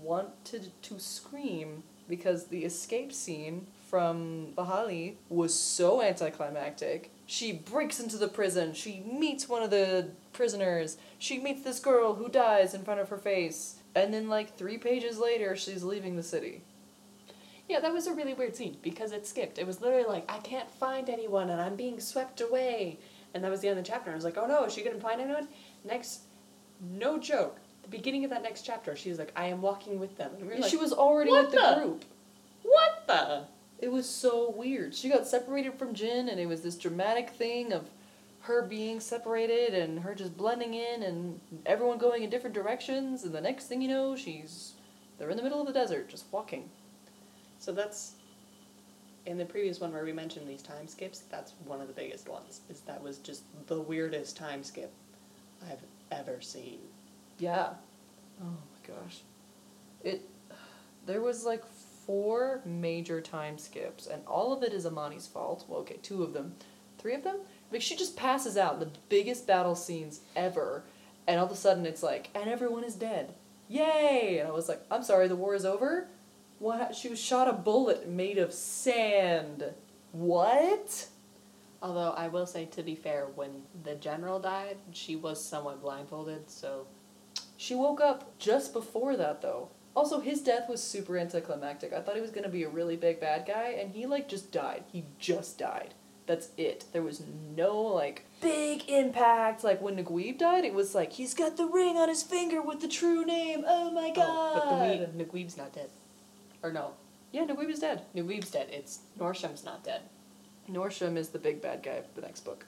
wanted 0.01 0.71
to 0.81 0.99
scream 0.99 1.83
because 2.09 2.47
the 2.47 2.65
escape 2.65 3.13
scene 3.13 3.67
from 3.87 4.47
Bahali 4.57 5.17
was 5.29 5.53
so 5.53 6.01
anticlimactic. 6.01 7.11
She 7.27 7.51
breaks 7.53 7.99
into 7.99 8.17
the 8.17 8.29
prison, 8.29 8.73
she 8.73 9.01
meets 9.01 9.47
one 9.47 9.61
of 9.61 9.69
the 9.69 10.09
prisoners, 10.33 10.97
she 11.19 11.37
meets 11.37 11.61
this 11.61 11.79
girl 11.79 12.15
who 12.15 12.29
dies 12.29 12.73
in 12.73 12.83
front 12.83 12.99
of 12.99 13.09
her 13.09 13.17
face, 13.19 13.75
and 13.93 14.11
then, 14.11 14.27
like, 14.27 14.57
three 14.57 14.79
pages 14.79 15.19
later, 15.19 15.55
she's 15.55 15.83
leaving 15.83 16.15
the 16.15 16.23
city. 16.23 16.63
Yeah, 17.69 17.79
that 17.81 17.93
was 17.93 18.07
a 18.07 18.13
really 18.15 18.33
weird 18.33 18.55
scene 18.55 18.77
because 18.81 19.11
it 19.11 19.27
skipped. 19.27 19.59
It 19.59 19.67
was 19.67 19.81
literally 19.81 20.05
like, 20.05 20.25
I 20.31 20.39
can't 20.39 20.71
find 20.71 21.11
anyone 21.11 21.51
and 21.51 21.61
I'm 21.61 21.75
being 21.75 21.99
swept 21.99 22.41
away. 22.41 22.97
And 23.35 23.43
that 23.43 23.51
was 23.51 23.61
the 23.61 23.67
end 23.67 23.77
of 23.77 23.85
the 23.85 23.91
chapter. 23.91 24.09
I 24.09 24.15
was 24.15 24.23
like, 24.23 24.37
oh 24.37 24.47
no, 24.47 24.63
is 24.63 24.73
she 24.73 24.83
gonna 24.83 24.99
find 24.99 25.21
anyone? 25.21 25.47
Next, 25.85 26.21
no 26.79 27.19
joke. 27.19 27.59
The 27.89 27.97
beginning 27.97 28.23
of 28.23 28.29
that 28.31 28.43
next 28.43 28.63
chapter, 28.63 28.95
she's 28.95 29.17
like, 29.17 29.31
"I 29.35 29.47
am 29.47 29.61
walking 29.61 29.99
with 29.99 30.17
them," 30.17 30.31
and 30.37 30.47
we 30.47 30.55
were 30.55 30.59
like, 30.61 30.69
she 30.69 30.77
was 30.77 30.93
already 30.93 31.31
with 31.31 31.51
the, 31.51 31.57
the?" 31.57 31.81
group. 31.81 32.05
"What 32.63 33.03
the?" 33.07 33.43
It 33.79 33.91
was 33.91 34.09
so 34.09 34.49
weird. 34.49 34.95
She 34.95 35.09
got 35.09 35.27
separated 35.27 35.75
from 35.75 35.93
Jin, 35.93 36.29
and 36.29 36.39
it 36.39 36.47
was 36.47 36.61
this 36.61 36.75
dramatic 36.75 37.29
thing 37.29 37.71
of 37.71 37.89
her 38.41 38.61
being 38.63 38.99
separated 38.99 39.73
and 39.73 39.99
her 39.99 40.15
just 40.15 40.35
blending 40.35 40.73
in, 40.73 41.03
and 41.03 41.39
everyone 41.65 41.97
going 41.97 42.23
in 42.23 42.29
different 42.29 42.55
directions. 42.55 43.23
And 43.23 43.33
the 43.33 43.41
next 43.41 43.65
thing 43.65 43.81
you 43.81 43.87
know, 43.87 44.15
she's 44.15 44.73
they're 45.17 45.29
in 45.29 45.37
the 45.37 45.43
middle 45.43 45.61
of 45.61 45.67
the 45.67 45.73
desert, 45.73 46.09
just 46.09 46.25
walking. 46.31 46.69
So 47.59 47.71
that's 47.71 48.13
in 49.25 49.37
the 49.37 49.45
previous 49.45 49.79
one 49.79 49.91
where 49.91 50.05
we 50.05 50.13
mentioned 50.13 50.47
these 50.47 50.61
time 50.61 50.87
skips. 50.87 51.19
That's 51.29 51.53
one 51.65 51.81
of 51.81 51.87
the 51.87 51.93
biggest 51.93 52.29
ones. 52.29 52.61
Is 52.69 52.81
that 52.81 53.01
was 53.01 53.17
just 53.17 53.43
the 53.67 53.79
weirdest 53.79 54.37
time 54.37 54.63
skip 54.63 54.91
I've 55.69 55.83
ever 56.11 56.41
seen. 56.41 56.79
Yeah. 57.37 57.69
Oh 58.41 58.45
my 58.45 58.95
gosh. 58.95 59.21
It 60.03 60.29
there 61.05 61.21
was 61.21 61.45
like 61.45 61.63
four 62.05 62.61
major 62.65 63.21
time 63.21 63.57
skips 63.57 64.07
and 64.07 64.21
all 64.25 64.53
of 64.53 64.63
it 64.63 64.73
is 64.73 64.85
Amani's 64.85 65.27
fault. 65.27 65.65
Well, 65.67 65.81
okay, 65.81 65.97
two 66.01 66.23
of 66.23 66.33
them. 66.33 66.55
Three 66.97 67.13
of 67.13 67.23
them? 67.23 67.37
Like 67.71 67.81
she 67.81 67.95
just 67.95 68.17
passes 68.17 68.57
out 68.57 68.79
the 68.79 68.91
biggest 69.09 69.47
battle 69.47 69.75
scenes 69.75 70.21
ever 70.35 70.83
and 71.27 71.39
all 71.39 71.45
of 71.45 71.51
a 71.51 71.55
sudden 71.55 71.85
it's 71.85 72.03
like 72.03 72.29
and 72.33 72.49
everyone 72.49 72.83
is 72.83 72.95
dead. 72.95 73.33
Yay! 73.69 74.37
And 74.39 74.47
I 74.47 74.51
was 74.51 74.69
like, 74.69 74.81
"I'm 74.89 75.03
sorry, 75.03 75.27
the 75.27 75.35
war 75.35 75.53
is 75.53 75.65
over?" 75.65 76.07
What? 76.59 76.95
She 76.95 77.09
was 77.09 77.19
shot 77.19 77.47
a 77.47 77.53
bullet 77.53 78.07
made 78.07 78.37
of 78.37 78.53
sand. 78.53 79.73
What? 80.11 81.07
Although 81.81 82.11
I 82.11 82.27
will 82.29 82.47
say, 82.47 82.65
to 82.65 82.81
be 82.81 82.95
fair, 82.95 83.27
when 83.35 83.63
the 83.83 83.95
general 83.95 84.39
died, 84.39 84.77
she 84.91 85.15
was 85.15 85.43
somewhat 85.43 85.81
blindfolded. 85.81 86.49
So 86.49 86.87
She 87.57 87.75
woke 87.75 87.99
up 87.99 88.37
just 88.37 88.71
before 88.71 89.17
that 89.17 89.41
though. 89.41 89.69
Also, 89.95 90.19
his 90.19 90.41
death 90.41 90.69
was 90.69 90.81
super 90.81 91.17
anticlimactic. 91.17 91.91
I 91.91 92.01
thought 92.01 92.15
he 92.15 92.21
was 92.21 92.29
gonna 92.29 92.49
be 92.49 92.63
a 92.63 92.69
really 92.69 92.95
big 92.95 93.19
bad 93.19 93.47
guy, 93.47 93.75
and 93.79 93.91
he 93.91 94.05
like 94.05 94.29
just 94.29 94.51
died. 94.51 94.83
He 94.91 95.05
just 95.19 95.57
died. 95.57 95.95
That's 96.27 96.49
it. 96.57 96.85
There 96.93 97.01
was 97.01 97.23
no 97.55 97.81
like 97.81 98.25
big 98.41 98.87
impact. 98.89 99.63
Like 99.63 99.81
when 99.81 99.97
Naguib 99.97 100.37
died, 100.37 100.65
it 100.65 100.73
was 100.73 100.93
like 100.93 101.13
he's 101.13 101.33
got 101.33 101.57
the 101.57 101.65
ring 101.65 101.97
on 101.97 102.09
his 102.09 102.21
finger 102.21 102.61
with 102.61 102.81
the 102.81 102.87
true 102.87 103.25
name. 103.25 103.63
Oh 103.67 103.89
my 103.89 104.11
god! 104.11 104.61
Oh, 104.63 104.69
but 104.69 105.17
Naguib, 105.17 105.27
Naguib's 105.27 105.57
not 105.57 105.73
dead. 105.73 105.89
Or 106.61 106.71
no, 106.71 106.91
yeah, 107.31 107.45
Naguib 107.45 107.69
is 107.69 107.79
dead. 107.79 108.03
Naguib's 108.15 108.51
dead. 108.51 108.67
It's 108.71 108.99
Noorsham's 109.19 109.65
not 109.65 109.83
dead. 109.83 110.01
Noorsham 110.69 111.17
is 111.17 111.29
the 111.29 111.39
big 111.39 111.61
bad 111.61 111.81
guy 111.81 111.93
of 111.93 112.05
the 112.13 112.21
next 112.21 112.41
book. 112.41 112.65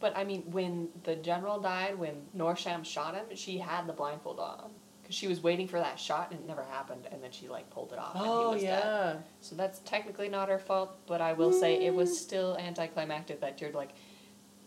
But 0.00 0.16
I 0.16 0.24
mean, 0.24 0.42
when 0.50 0.88
the 1.04 1.16
general 1.16 1.60
died, 1.60 1.98
when 1.98 2.22
Noorsham 2.36 2.84
shot 2.84 3.14
him, 3.14 3.24
she 3.34 3.58
had 3.58 3.86
the 3.86 3.92
blindfold 3.92 4.38
on 4.38 4.70
because 5.02 5.14
she 5.14 5.28
was 5.28 5.42
waiting 5.42 5.68
for 5.68 5.78
that 5.78 5.98
shot 6.00 6.30
and 6.30 6.40
it 6.40 6.46
never 6.46 6.62
happened, 6.64 7.06
and 7.12 7.22
then 7.22 7.30
she 7.30 7.48
like 7.48 7.68
pulled 7.70 7.92
it 7.92 7.98
off. 7.98 8.14
and 8.16 8.24
he 8.24 8.30
was 8.54 8.62
Dead. 8.62 9.22
So 9.40 9.54
that's 9.54 9.78
technically 9.80 10.28
not 10.28 10.48
her 10.48 10.58
fault, 10.58 10.96
but 11.06 11.20
I 11.20 11.32
will 11.34 11.52
say 11.52 11.84
it 11.84 11.94
was 11.94 12.18
still 12.18 12.56
anticlimactic 12.58 13.40
that 13.40 13.60
you're 13.60 13.72
like, 13.72 13.90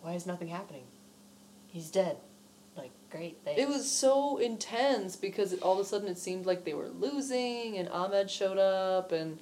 why 0.02 0.14
is 0.14 0.26
nothing 0.26 0.48
happening? 0.48 0.84
He's 1.68 1.90
dead. 1.92 2.18
Like, 2.76 2.92
great, 3.10 3.40
thanks. 3.44 3.60
It 3.60 3.68
was 3.68 3.90
so 3.90 4.38
intense 4.38 5.16
because 5.16 5.54
it, 5.54 5.62
all 5.64 5.74
of 5.74 5.80
a 5.80 5.86
sudden 5.86 6.08
it 6.08 6.20
seemed 6.20 6.46
like 6.46 6.64
they 6.64 6.76
were 6.76 6.90
losing, 6.90 7.78
and 7.78 7.90
Ahmed 7.90 8.30
showed 8.30 8.60
up, 8.60 9.12
and 9.12 9.40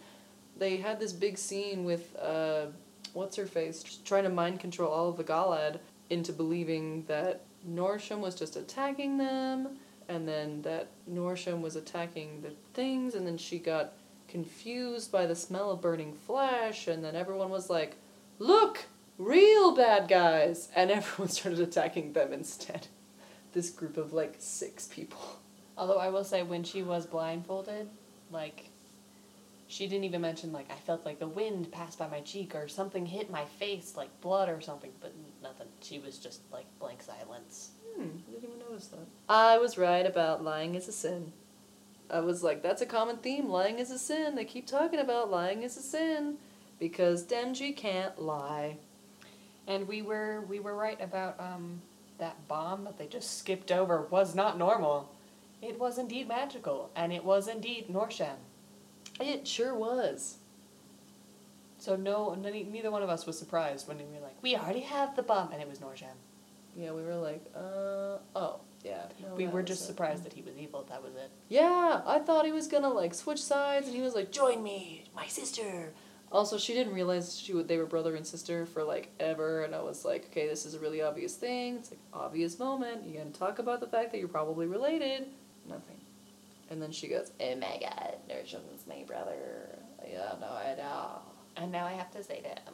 they 0.57 0.77
had 0.77 0.99
this 1.01 1.11
big 1.11 1.37
scene 1.37 1.83
with 1.83 2.15
uh, 2.15 2.67
what's 3.15 3.35
her 3.37 3.45
face 3.45 3.83
trying 4.03 4.23
to 4.23 4.29
mind 4.29 4.59
control 4.59 4.91
all 4.91 5.09
of 5.09 5.17
the 5.17 5.23
Gallan 5.23 5.79
into 6.09 6.31
believing 6.31 7.03
that 7.07 7.41
Noorsham 7.67 8.19
was 8.19 8.35
just 8.35 8.55
attacking 8.55 9.17
them, 9.17 9.77
and 10.07 10.27
then 10.27 10.61
that 10.61 10.89
Noorsham 11.11 11.61
was 11.61 11.75
attacking 11.75 12.41
the 12.41 12.51
things, 12.73 13.15
and 13.15 13.25
then 13.25 13.37
she 13.37 13.57
got 13.57 13.93
confused 14.27 15.11
by 15.11 15.25
the 15.25 15.35
smell 15.35 15.71
of 15.71 15.81
burning 15.81 16.13
flesh, 16.13 16.87
and 16.87 17.03
then 17.03 17.15
everyone 17.15 17.49
was 17.49 17.69
like, 17.69 17.95
"Look, 18.37 18.85
real 19.17 19.75
bad 19.75 20.07
guys," 20.07 20.69
and 20.75 20.91
everyone 20.99 21.29
started 21.29 21.59
attacking 21.59 22.13
them 22.13 22.33
instead 22.33 22.87
this 23.53 23.69
group 23.71 23.97
of 23.97 24.13
like 24.13 24.35
six 24.37 24.87
people. 24.87 25.39
Although 25.77 25.97
I 25.97 26.09
will 26.09 26.23
say, 26.23 26.43
when 26.43 26.63
she 26.63 26.83
was 26.83 27.05
blindfolded, 27.05 27.89
like, 28.31 28.69
she 29.67 29.87
didn't 29.87 30.03
even 30.03 30.21
mention, 30.21 30.51
like, 30.51 30.71
I 30.71 30.75
felt 30.75 31.05
like 31.05 31.19
the 31.19 31.27
wind 31.27 31.71
passed 31.71 31.97
by 31.97 32.07
my 32.07 32.21
cheek 32.21 32.53
or 32.55 32.67
something 32.67 33.05
hit 33.05 33.29
my 33.31 33.45
face, 33.45 33.95
like 33.97 34.21
blood 34.21 34.49
or 34.49 34.61
something, 34.61 34.91
but 35.01 35.13
nothing. 35.41 35.67
She 35.81 35.99
was 35.99 36.17
just, 36.17 36.41
like, 36.51 36.65
blank 36.79 37.01
silence. 37.01 37.71
Hmm, 37.95 38.09
I 38.27 38.31
didn't 38.31 38.43
even 38.43 38.59
notice 38.59 38.87
that. 38.87 39.07
I 39.27 39.57
was 39.57 39.77
right 39.77 40.05
about 40.05 40.43
lying 40.43 40.75
is 40.75 40.87
a 40.87 40.91
sin. 40.91 41.33
I 42.09 42.19
was 42.19 42.43
like, 42.43 42.61
that's 42.61 42.81
a 42.81 42.85
common 42.85 43.17
theme. 43.17 43.49
Lying 43.49 43.79
is 43.79 43.89
a 43.89 43.97
sin. 43.97 44.35
They 44.35 44.45
keep 44.45 44.67
talking 44.67 44.99
about 44.99 45.31
lying 45.31 45.63
is 45.63 45.77
a 45.77 45.81
sin 45.81 46.37
because 46.79 47.25
Demdji 47.25 47.75
can't 47.75 48.21
lie. 48.21 48.77
And 49.67 49.87
we 49.87 50.03
were 50.03 50.41
we 50.47 50.59
were 50.59 50.75
right 50.75 51.01
about 51.01 51.39
um 51.39 51.81
that 52.19 52.47
bomb 52.47 52.83
that 52.83 52.97
they 52.99 53.07
just 53.07 53.39
skipped 53.39 53.71
over 53.71 54.01
was 54.11 54.35
not 54.35 54.57
normal. 54.57 55.09
It 55.61 55.79
was 55.79 55.97
indeed 55.97 56.27
magical, 56.27 56.91
and 56.95 57.11
it 57.11 57.25
was 57.25 57.47
indeed 57.47 57.87
Noorsham. 57.89 58.35
It 59.19 59.47
sure 59.47 59.73
was. 59.73 60.37
So 61.77 61.95
no, 61.95 62.33
neither 62.33 62.89
one 62.91 63.03
of 63.03 63.09
us 63.09 63.25
was 63.25 63.37
surprised 63.37 63.87
when 63.87 63.97
we 63.97 64.05
were 64.05 64.21
like, 64.21 64.41
we 64.41 64.55
already 64.55 64.79
have 64.81 65.15
the 65.15 65.23
bomb, 65.23 65.51
and 65.51 65.61
it 65.61 65.69
was 65.69 65.79
Noorsham. 65.79 66.15
Yeah, 66.75 66.91
we 66.91 67.03
were 67.03 67.15
like, 67.15 67.45
uh, 67.55 68.17
oh, 68.35 68.59
yeah. 68.83 69.03
no, 69.21 69.35
we 69.35 69.47
were 69.47 69.63
just 69.63 69.83
it. 69.83 69.85
surprised 69.85 70.23
that 70.25 70.33
he 70.33 70.41
was 70.41 70.57
evil. 70.57 70.85
That 70.89 71.03
was 71.03 71.13
it. 71.15 71.29
Yeah, 71.49 72.01
I 72.05 72.19
thought 72.19 72.45
he 72.45 72.51
was 72.51 72.67
gonna 72.67 72.89
like 72.89 73.13
switch 73.13 73.41
sides, 73.41 73.87
and 73.87 73.95
he 73.95 74.01
was 74.01 74.15
like, 74.15 74.31
"Join 74.31 74.61
me, 74.61 75.05
my 75.15 75.27
sister." 75.27 75.93
Also, 76.31 76.57
she 76.57 76.73
didn't 76.73 76.93
realize 76.93 77.39
she 77.39 77.53
would 77.53 77.67
they 77.67 77.77
were 77.77 77.85
brother 77.85 78.15
and 78.15 78.25
sister 78.27 78.65
for 78.65 78.83
like 78.83 79.09
ever, 79.19 79.63
and 79.63 79.73
I 79.73 79.81
was 79.81 80.05
like, 80.05 80.25
"Okay, 80.31 80.47
this 80.47 80.65
is 80.65 80.73
a 80.73 80.79
really 80.79 81.01
obvious 81.01 81.35
thing. 81.35 81.77
It's 81.77 81.91
like 81.91 81.99
obvious 82.13 82.59
moment. 82.59 83.05
You 83.05 83.17
gonna 83.17 83.31
talk 83.31 83.59
about 83.59 83.79
the 83.79 83.87
fact 83.87 84.11
that 84.11 84.19
you're 84.19 84.27
probably 84.27 84.67
related." 84.67 85.27
Nothing. 85.67 85.97
And 86.69 86.81
then 86.81 86.91
she 86.91 87.07
goes, 87.07 87.31
"Oh 87.39 87.55
my 87.55 87.77
God, 87.79 88.15
Noorsham's 88.29 88.87
my 88.87 89.03
brother." 89.05 89.77
Yeah, 90.07 90.33
no, 90.41 90.47
I 90.47 90.75
know. 90.75 91.19
And 91.57 91.71
now 91.71 91.85
I 91.85 91.93
have 91.93 92.11
to 92.11 92.23
say 92.23 92.41
that. 92.43 92.63
Um, 92.67 92.73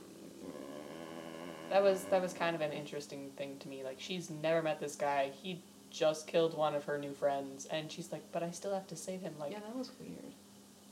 that 1.70 1.84
was 1.84 2.04
that 2.06 2.22
was 2.22 2.34
kind 2.34 2.56
of 2.56 2.62
an 2.62 2.72
interesting 2.72 3.32
thing 3.38 3.58
to 3.60 3.68
me. 3.68 3.84
Like 3.84 4.00
she's 4.00 4.30
never 4.30 4.62
met 4.62 4.80
this 4.80 4.96
guy. 4.96 5.32
He 5.42 5.62
just 5.90 6.28
killed 6.28 6.56
one 6.58 6.74
of 6.76 6.86
her 6.86 6.98
new 6.98 7.14
friends, 7.14 7.66
and 7.66 7.92
she's 7.92 8.12
like, 8.12 8.24
"But 8.32 8.44
I 8.44 8.52
still 8.52 8.74
have 8.74 8.88
to 8.88 8.96
save 8.96 9.22
him." 9.22 9.34
Like, 9.40 9.52
yeah, 9.52 9.60
that 9.60 9.76
was 9.76 9.92
weird. 10.00 10.34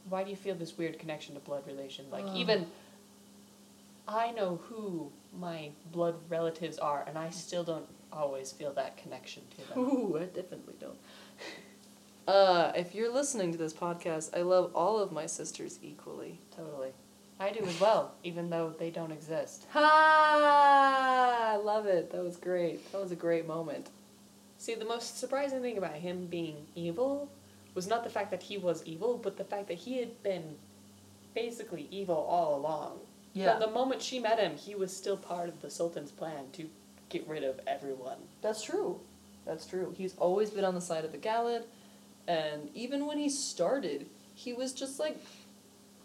why 0.10 0.24
do 0.24 0.30
you 0.30 0.36
feel 0.36 0.56
this 0.56 0.78
weird 0.78 1.00
connection 1.00 1.36
to 1.36 1.42
blood 1.42 1.64
relation? 1.68 2.06
Like 2.12 2.26
Ugh. 2.26 2.36
even 2.36 2.68
I 4.08 4.32
know 4.32 4.60
who 4.68 5.12
my 5.40 5.70
blood 5.92 6.16
relatives 6.30 6.80
are, 6.80 7.04
and 7.08 7.18
I 7.18 7.30
still 7.30 7.64
don't 7.64 7.86
always 8.12 8.52
feel 8.52 8.74
that 8.74 8.98
connection 8.98 9.44
to 9.52 9.70
them. 9.70 9.80
Ooh, 9.80 10.18
I 10.18 10.26
definitely 10.26 10.76
don't. 10.80 10.98
Uh, 12.30 12.72
if 12.76 12.94
you're 12.94 13.12
listening 13.12 13.52
to 13.52 13.58
this 13.58 13.74
podcast, 13.74 14.38
I 14.38 14.44
love 14.44 14.70
all 14.76 15.00
of 15.00 15.12
my 15.12 15.26
sisters 15.26 15.80
equally. 15.82 16.38
totally, 16.56 16.92
I 17.40 17.52
do 17.52 17.66
as 17.66 17.82
well, 17.82 18.14
even 18.24 18.52
though 18.52 18.72
they 18.78 18.92
don't 18.92 19.12
exist. 19.12 19.66
Ha! 19.72 21.54
I 21.54 21.58
love 21.58 21.88
it. 21.88 22.12
That 22.12 22.24
was 22.24 22.38
great. 22.38 22.92
That 22.92 23.02
was 23.02 23.12
a 23.12 23.16
great 23.16 23.48
moment. 23.48 23.90
See, 24.60 24.76
the 24.76 24.86
most 24.86 25.18
surprising 25.18 25.64
thing 25.64 25.80
about 25.80 25.94
him 25.96 26.28
being 26.28 26.68
evil 26.76 27.32
was 27.74 27.88
not 27.88 28.04
the 28.04 28.12
fact 28.12 28.30
that 28.30 28.44
he 28.44 28.60
was 28.60 28.84
evil, 28.86 29.18
but 29.18 29.38
the 29.38 29.44
fact 29.44 29.68
that 29.68 29.80
he 29.80 29.98
had 29.98 30.22
been 30.22 30.54
basically 31.34 31.88
evil 31.90 32.28
all 32.30 32.60
along. 32.60 33.00
Yeah. 33.34 33.54
From 33.54 33.62
the 33.62 33.72
moment 33.72 34.04
she 34.04 34.20
met 34.20 34.38
him, 34.38 34.56
he 34.56 34.76
was 34.76 34.96
still 34.96 35.18
part 35.18 35.50
of 35.50 35.64
the 35.64 35.72
Sultan's 35.72 36.12
plan 36.12 36.52
to 36.54 36.70
get 37.10 37.28
rid 37.28 37.44
of 37.44 37.60
everyone. 37.66 38.18
That's 38.44 38.62
true. 38.62 39.00
That's 39.48 39.66
true. 39.66 39.96
He's 39.98 40.14
always 40.18 40.52
been 40.52 40.64
on 40.64 40.76
the 40.76 40.82
side 40.82 41.06
of 41.06 41.12
the 41.12 41.18
Gallan, 41.18 41.64
and 42.30 42.70
even 42.76 43.08
when 43.08 43.18
he 43.18 43.28
started, 43.28 44.06
he 44.36 44.54
was 44.54 44.72
just 44.72 45.00
like, 45.00 45.18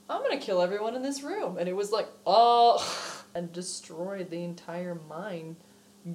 I'm 0.08 0.22
gonna 0.22 0.38
kill 0.38 0.62
everyone 0.62 0.94
in 0.94 1.02
this 1.02 1.22
room. 1.22 1.58
And 1.58 1.68
it 1.68 1.76
was 1.76 1.92
like, 1.92 2.08
oh, 2.26 2.82
and 3.34 3.52
destroyed 3.52 4.30
the 4.30 4.42
entire 4.42 4.94
mine 4.94 5.56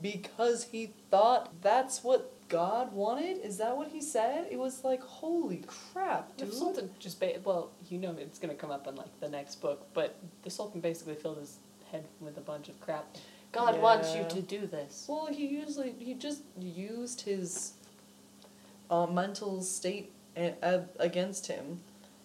because 0.02 0.64
he 0.64 0.94
thought 1.12 1.62
that's 1.62 2.04
what 2.04 2.34
God 2.50 2.92
wanted? 2.92 3.46
Is 3.46 3.58
that 3.58 3.78
what 3.78 3.90
he 3.90 4.02
said? 4.02 4.48
It 4.50 4.58
was 4.58 4.84
like, 4.84 5.02
holy 5.02 5.64
crap, 5.68 6.36
The 6.38 6.46
dude. 6.46 6.56
Sultan 6.56 6.90
just 6.98 7.20
ba- 7.20 7.40
well, 7.44 7.70
you 7.88 8.00
know 8.00 8.16
it's 8.18 8.40
gonna 8.40 8.56
come 8.56 8.72
up 8.72 8.88
in 8.88 8.96
like 8.96 9.20
the 9.20 9.30
next 9.30 9.62
book, 9.62 9.88
but 9.94 10.18
the 10.42 10.50
Sultan 10.50 10.82
basically 10.82 11.16
filled 11.16 11.38
his 11.38 11.58
head 11.92 12.06
with 12.20 12.38
a 12.38 12.42
bunch 12.42 12.68
of 12.68 12.80
crap. 12.82 13.16
God 13.52 13.80
wants 13.80 14.16
you 14.16 14.26
to 14.30 14.42
do 14.42 14.66
this. 14.66 15.06
Well, 15.08 15.28
he 15.32 15.46
usually 15.46 15.94
he 16.00 16.16
just 16.16 16.42
used 16.60 17.22
his 17.22 17.74
uh, 18.90 19.06
mental 19.08 19.62
state 19.62 20.12
a- 20.36 20.56
a- 20.62 20.86
against 21.00 21.48
him. 21.48 21.80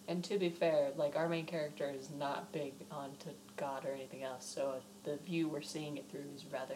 And 0.07 0.23
to 0.25 0.37
be 0.37 0.49
fair, 0.49 0.89
like 0.95 1.15
our 1.15 1.27
main 1.27 1.45
character 1.45 1.89
is 1.97 2.09
not 2.11 2.51
big 2.51 2.73
onto 2.91 3.29
God 3.57 3.85
or 3.85 3.91
anything 3.91 4.23
else, 4.23 4.45
so 4.45 4.75
the 5.03 5.17
view 5.25 5.47
we're 5.47 5.61
seeing 5.61 5.97
it 5.97 6.05
through 6.11 6.25
is 6.35 6.45
rather 6.51 6.75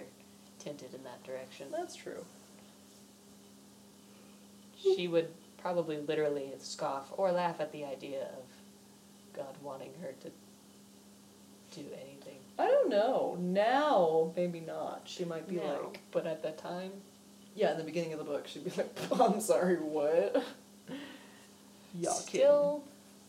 tinted 0.57 0.93
in 0.93 1.03
that 1.03 1.23
direction. 1.23 1.67
That's 1.71 1.95
true. 1.95 2.25
She 4.81 5.07
would 5.07 5.29
probably 5.57 5.97
literally 5.97 6.51
scoff 6.59 7.11
or 7.17 7.31
laugh 7.31 7.59
at 7.59 7.71
the 7.71 7.83
idea 7.85 8.23
of 8.23 8.43
God 9.35 9.55
wanting 9.61 9.91
her 10.01 10.13
to 10.21 10.29
do 11.79 11.85
anything. 12.01 12.37
I 12.57 12.65
don't 12.67 12.89
know. 12.89 13.37
Now, 13.39 14.31
maybe 14.35 14.59
not. 14.59 15.01
She 15.05 15.25
might 15.25 15.47
be 15.47 15.55
now. 15.55 15.81
like, 15.83 15.99
but 16.11 16.25
at 16.25 16.41
the 16.41 16.51
time, 16.51 16.91
yeah, 17.55 17.71
in 17.71 17.77
the 17.77 17.83
beginning 17.83 18.13
of 18.13 18.19
the 18.19 18.25
book, 18.25 18.47
she'd 18.47 18.63
be 18.65 18.71
like, 18.77 18.95
I'm 19.19 19.39
sorry, 19.41 19.75
what? 19.75 20.43
Y'all 21.99 22.13
kidding. 22.21 22.41
still, 22.41 22.83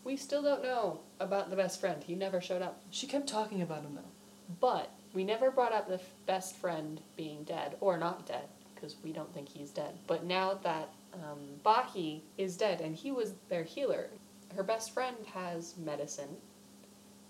we 0.04 0.16
still 0.16 0.42
don't 0.42 0.62
know 0.62 1.00
about 1.18 1.50
the 1.50 1.56
best 1.56 1.80
friend. 1.80 2.02
He 2.02 2.14
never 2.14 2.40
showed 2.40 2.62
up. 2.62 2.80
She 2.90 3.06
kept 3.06 3.28
talking 3.28 3.62
about 3.62 3.82
him 3.82 3.94
though. 3.94 4.54
But 4.60 4.90
we 5.12 5.24
never 5.24 5.50
brought 5.50 5.72
up 5.72 5.88
the 5.88 5.94
f- 5.94 6.12
best 6.26 6.56
friend 6.56 7.00
being 7.16 7.44
dead 7.44 7.76
or 7.80 7.96
not 7.96 8.26
dead 8.26 8.44
because 8.74 8.96
we 9.02 9.12
don't 9.12 9.32
think 9.32 9.48
he's 9.48 9.70
dead. 9.70 9.94
But 10.06 10.24
now 10.24 10.54
that 10.62 10.90
um, 11.14 11.38
Bahi 11.62 12.22
is 12.38 12.56
dead 12.56 12.80
and 12.80 12.94
he 12.94 13.10
was 13.10 13.32
their 13.48 13.64
healer, 13.64 14.08
her 14.56 14.62
best 14.62 14.92
friend 14.92 15.16
has 15.32 15.74
medicine 15.76 16.36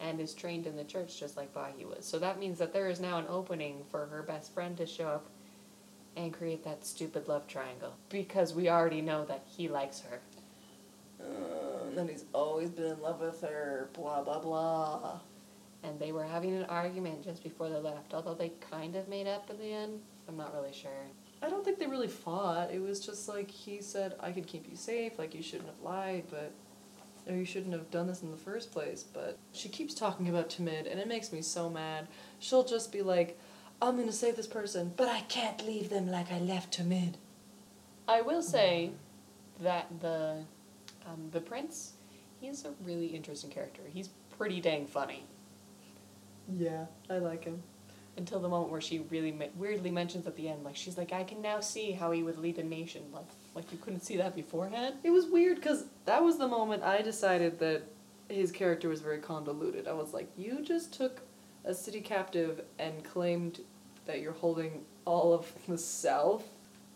and 0.00 0.20
is 0.20 0.32
trained 0.34 0.66
in 0.66 0.76
the 0.76 0.84
church 0.84 1.18
just 1.18 1.36
like 1.36 1.52
Bahi 1.52 1.84
was. 1.84 2.04
So 2.04 2.18
that 2.18 2.38
means 2.38 2.58
that 2.58 2.72
there 2.72 2.88
is 2.88 3.00
now 3.00 3.18
an 3.18 3.26
opening 3.28 3.84
for 3.90 4.06
her 4.06 4.22
best 4.22 4.52
friend 4.54 4.76
to 4.78 4.86
show 4.86 5.08
up 5.08 5.26
and 6.16 6.32
create 6.32 6.64
that 6.64 6.84
stupid 6.84 7.28
love 7.28 7.46
triangle 7.46 7.94
because 8.08 8.54
we 8.54 8.68
already 8.68 9.00
know 9.00 9.24
that 9.24 9.44
he 9.46 9.68
likes 9.68 10.00
her. 10.00 10.20
Uh, 11.20 11.86
and 11.88 11.96
then 11.96 12.08
he's 12.08 12.24
always 12.32 12.70
been 12.70 12.92
in 12.92 13.00
love 13.00 13.20
with 13.20 13.40
her, 13.42 13.88
blah, 13.92 14.22
blah, 14.22 14.38
blah. 14.38 15.20
And 15.82 15.98
they 15.98 16.12
were 16.12 16.24
having 16.24 16.54
an 16.54 16.64
argument 16.64 17.24
just 17.24 17.42
before 17.42 17.68
they 17.68 17.78
left, 17.78 18.12
although 18.12 18.34
they 18.34 18.52
kind 18.70 18.96
of 18.96 19.08
made 19.08 19.26
up 19.26 19.48
in 19.50 19.58
the 19.58 19.72
end. 19.72 20.00
I'm 20.28 20.36
not 20.36 20.54
really 20.54 20.72
sure. 20.72 20.90
I 21.42 21.48
don't 21.48 21.64
think 21.64 21.78
they 21.78 21.86
really 21.86 22.08
fought. 22.08 22.70
It 22.70 22.82
was 22.82 23.00
just 23.00 23.28
like 23.28 23.50
he 23.50 23.80
said, 23.80 24.14
I 24.20 24.30
could 24.30 24.46
keep 24.46 24.68
you 24.70 24.76
safe, 24.76 25.18
like 25.18 25.34
you 25.34 25.42
shouldn't 25.42 25.68
have 25.68 25.80
lied, 25.82 26.24
but. 26.30 26.52
Or 27.28 27.36
you 27.36 27.44
shouldn't 27.44 27.74
have 27.74 27.90
done 27.90 28.06
this 28.06 28.22
in 28.22 28.30
the 28.30 28.36
first 28.36 28.72
place, 28.72 29.04
but 29.04 29.38
she 29.52 29.68
keeps 29.68 29.92
talking 29.92 30.28
about 30.30 30.48
Tamid, 30.48 30.90
and 30.90 30.98
it 30.98 31.06
makes 31.06 31.32
me 31.32 31.42
so 31.42 31.68
mad. 31.68 32.08
She'll 32.38 32.64
just 32.64 32.90
be 32.90 33.02
like, 33.02 33.38
I'm 33.82 33.96
gonna 33.98 34.12
save 34.12 34.36
this 34.36 34.46
person, 34.46 34.92
but 34.96 35.08
I 35.08 35.20
can't 35.22 35.64
leave 35.66 35.88
them 35.90 36.10
like 36.10 36.30
I 36.30 36.38
left 36.38 36.78
Tamid. 36.78 37.14
I 38.06 38.20
will 38.20 38.42
say 38.42 38.90
that 39.60 39.86
the 40.00 40.44
um, 41.06 41.28
the 41.32 41.40
prince, 41.40 41.92
he's 42.40 42.64
a 42.64 42.72
really 42.84 43.06
interesting 43.06 43.50
character. 43.50 43.82
He's 43.92 44.08
pretty 44.38 44.60
dang 44.60 44.86
funny 44.86 45.24
Yeah, 46.56 46.86
I 47.08 47.18
like 47.18 47.44
him. 47.44 47.62
until 48.16 48.40
the 48.40 48.48
moment 48.48 48.70
where 48.70 48.80
she 48.80 48.98
really 49.10 49.32
me- 49.32 49.50
weirdly 49.56 49.90
mentions 49.90 50.26
at 50.26 50.36
the 50.36 50.48
end, 50.48 50.62
like 50.64 50.76
she's 50.76 50.98
like, 50.98 51.12
I 51.12 51.24
can 51.24 51.40
now 51.40 51.60
see 51.60 51.92
how 51.92 52.10
he 52.10 52.22
would 52.22 52.38
lead 52.38 52.58
a 52.58 52.64
nation. 52.64 53.02
Like, 53.12 53.28
like 53.54 53.72
you 53.72 53.78
couldn't 53.78 54.00
see 54.00 54.16
that 54.18 54.34
beforehand. 54.34 54.96
It 55.04 55.10
was 55.10 55.26
weird 55.26 55.56
because 55.56 55.84
that 56.04 56.22
was 56.22 56.36
the 56.38 56.48
moment 56.48 56.82
I 56.82 57.00
decided 57.02 57.58
that 57.60 57.82
his 58.28 58.50
character 58.52 58.88
was 58.88 59.00
very 59.00 59.18
convoluted. 59.18 59.88
I 59.88 59.92
was 59.92 60.12
like, 60.12 60.28
you 60.36 60.62
just 60.62 60.92
took 60.92 61.20
a 61.64 61.74
city 61.74 62.00
captive 62.00 62.62
and 62.78 63.04
claimed 63.04 63.60
that 64.06 64.20
you're 64.20 64.32
holding 64.32 64.84
all 65.04 65.32
of 65.32 65.52
the 65.68 65.78
South? 65.78 66.44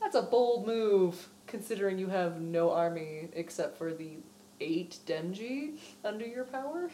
That's 0.00 0.16
a 0.16 0.22
bold 0.22 0.66
move, 0.66 1.28
considering 1.46 1.98
you 1.98 2.08
have 2.08 2.40
no 2.40 2.70
army 2.70 3.28
except 3.32 3.78
for 3.78 3.92
the 3.92 4.16
eight 4.60 4.98
Demdji 5.06 5.78
under 6.04 6.26
your 6.26 6.44
power. 6.44 6.90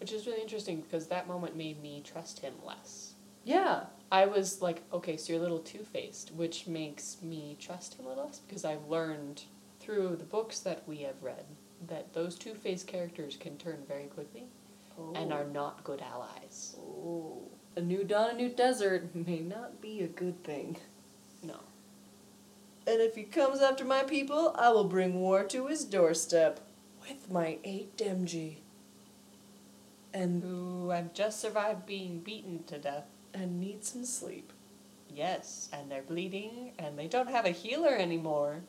Which 0.00 0.12
is 0.12 0.26
really 0.26 0.42
interesting 0.42 0.82
because 0.82 1.06
that 1.06 1.26
moment 1.26 1.56
made 1.56 1.82
me 1.82 2.02
trust 2.04 2.40
him 2.40 2.54
less. 2.64 3.14
Yeah. 3.44 3.84
I 4.12 4.26
was 4.26 4.60
like, 4.62 4.82
okay, 4.92 5.16
so 5.16 5.32
you're 5.32 5.40
a 5.40 5.42
little 5.42 5.58
two 5.58 5.84
faced, 5.84 6.32
which 6.32 6.66
makes 6.66 7.16
me 7.22 7.56
trust 7.58 7.98
him 7.98 8.06
a 8.06 8.08
little 8.10 8.26
less 8.26 8.40
because 8.40 8.64
I've 8.64 8.86
learned 8.88 9.42
through 9.80 10.16
the 10.16 10.24
books 10.24 10.60
that 10.60 10.82
we 10.86 10.98
have 10.98 11.22
read 11.22 11.44
that 11.88 12.12
those 12.12 12.36
two 12.36 12.54
faced 12.54 12.86
characters 12.86 13.36
can 13.38 13.56
turn 13.56 13.78
very 13.86 14.06
quickly 14.06 14.44
and 15.14 15.32
oh. 15.32 15.36
are 15.36 15.44
not 15.44 15.84
good 15.84 16.00
allies. 16.00 16.76
Oh. 16.78 17.42
A 17.76 17.80
new 17.80 18.04
dawn, 18.04 18.30
a 18.30 18.34
new 18.34 18.48
desert 18.48 19.14
may 19.14 19.40
not 19.40 19.82
be 19.82 20.00
a 20.00 20.06
good 20.08 20.42
thing. 20.42 20.78
No. 21.42 21.60
And 22.86 23.00
if 23.00 23.14
he 23.16 23.24
comes 23.24 23.60
after 23.60 23.84
my 23.84 24.02
people, 24.02 24.54
I 24.58 24.70
will 24.70 24.84
bring 24.84 25.20
war 25.20 25.44
to 25.44 25.66
his 25.66 25.84
doorstep 25.84 26.60
with 27.02 27.30
my 27.30 27.58
eight 27.64 27.96
Demdji. 27.96 28.56
And 30.14 30.42
Who 30.42 30.88
have 30.90 31.12
just 31.12 31.40
survived 31.40 31.84
being 31.84 32.20
beaten 32.20 32.64
to 32.64 32.78
death. 32.78 33.04
and 33.34 33.60
need 33.60 33.84
some 33.84 34.06
sleep. 34.06 34.50
Yes, 35.14 35.68
and 35.72 35.90
they're 35.90 36.02
bleeding 36.02 36.72
and 36.78 36.98
they 36.98 37.06
don't 37.06 37.28
have 37.28 37.44
a 37.44 37.50
healer 37.50 37.94
anymore. 37.94 38.62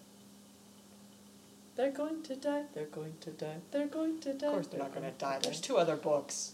They're 1.78 1.92
going 1.92 2.24
to 2.24 2.36
die. 2.36 2.64
They're 2.74 2.86
going 2.86 3.14
to 3.22 3.30
die. 3.32 3.58
They're 3.72 3.88
going 3.88 4.20
to 4.22 4.34
die. 4.34 4.48
Of 4.48 4.54
course 4.54 4.68
they're 4.68 4.80
not 4.80 4.94
gonna 4.94 5.12
die. 5.12 5.40
There's 5.42 5.62
two 5.62 5.78
other 5.78 5.96
books. 5.96 6.54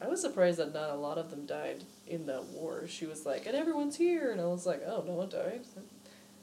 All 0.00 0.06
right. 0.06 0.06
I 0.06 0.10
was 0.10 0.20
surprised 0.20 0.58
that 0.58 0.72
not 0.74 0.90
a 0.90 0.94
lot 0.94 1.18
of 1.18 1.30
them 1.30 1.46
died 1.46 1.84
in 2.06 2.26
that 2.26 2.44
war. 2.46 2.86
She 2.86 3.06
was 3.06 3.24
like, 3.24 3.46
and 3.46 3.56
everyone's 3.56 3.96
here, 3.96 4.30
and 4.32 4.40
I 4.40 4.44
was 4.46 4.66
like, 4.66 4.82
oh, 4.86 5.02
no 5.06 5.12
one 5.14 5.28
died. 5.28 5.60
I 5.76 5.80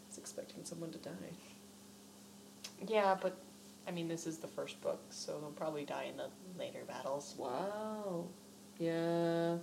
was 0.10 0.18
expecting 0.18 0.64
someone 0.66 0.92
to 0.92 0.98
die. 0.98 1.12
Yeah, 2.88 3.16
but 3.22 3.38
I 3.88 3.92
mean 3.92 4.08
this 4.08 4.26
is 4.28 4.38
the 4.38 4.48
first 4.48 4.82
book, 4.82 5.00
so 5.10 5.40
they'll 5.40 5.52
probably 5.52 5.86
die 5.86 6.06
in 6.10 6.18
the 6.18 6.28
later 6.58 6.80
battles. 6.88 7.36
Wow. 7.38 8.26
Yeah. 8.80 9.56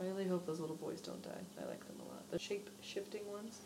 I 0.00 0.04
really 0.04 0.26
hope 0.26 0.44
those 0.46 0.58
little 0.60 0.76
boys 0.76 1.00
don't 1.00 1.22
die. 1.22 1.30
I 1.62 1.68
like 1.68 1.86
them 1.86 1.96
a 2.00 2.08
lot. 2.12 2.28
The 2.30 2.38
shape 2.38 2.68
shifting 2.80 3.20
ones. 3.30 3.60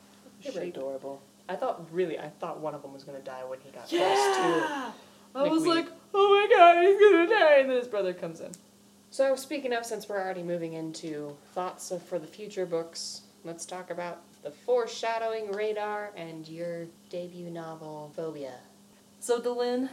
They 0.44 0.51
were 0.51 0.61
Shape- 0.61 0.77
adorable. 0.77 1.22
I 1.48 1.57
thought 1.57 1.87
really, 1.90 2.18
I 2.18 2.29
thought 2.29 2.61
one 2.61 2.74
of 2.74 2.83
them 2.83 2.92
was 2.92 3.05
gonna 3.05 3.20
die 3.20 3.42
when 3.46 3.59
he 3.61 3.70
got 3.70 3.90
Yeah. 3.90 4.05
close 4.05 4.94
I 5.35 5.42
Like 5.42 5.51
was 5.51 5.62
we- 5.62 5.68
like, 5.70 5.87
oh 6.12 6.29
my 6.48 6.55
god, 6.57 6.83
he's 6.85 7.01
gonna 7.01 7.27
die, 7.27 7.57
and 7.61 7.70
then 7.70 7.77
his 7.79 7.88
brother 7.88 8.12
comes 8.12 8.40
in. 8.40 8.51
So 9.11 9.35
speaking 9.37 9.73
of, 9.73 9.87
since 9.87 10.09
we're 10.09 10.21
already 10.21 10.42
moving 10.42 10.75
into 10.75 11.37
thoughts 11.55 11.90
of, 11.90 12.03
for 12.03 12.18
the 12.18 12.27
future 12.27 12.66
books, 12.66 13.23
let's 13.44 13.64
talk 13.64 13.90
about 13.90 14.21
the 14.42 14.51
foreshadowing 14.51 15.51
radar 15.53 16.12
and 16.16 16.47
your 16.47 16.87
debut 17.11 17.51
novel, 17.51 18.12
Phobia. 18.14 18.55
So, 19.21 19.40
Delin, 19.40 19.88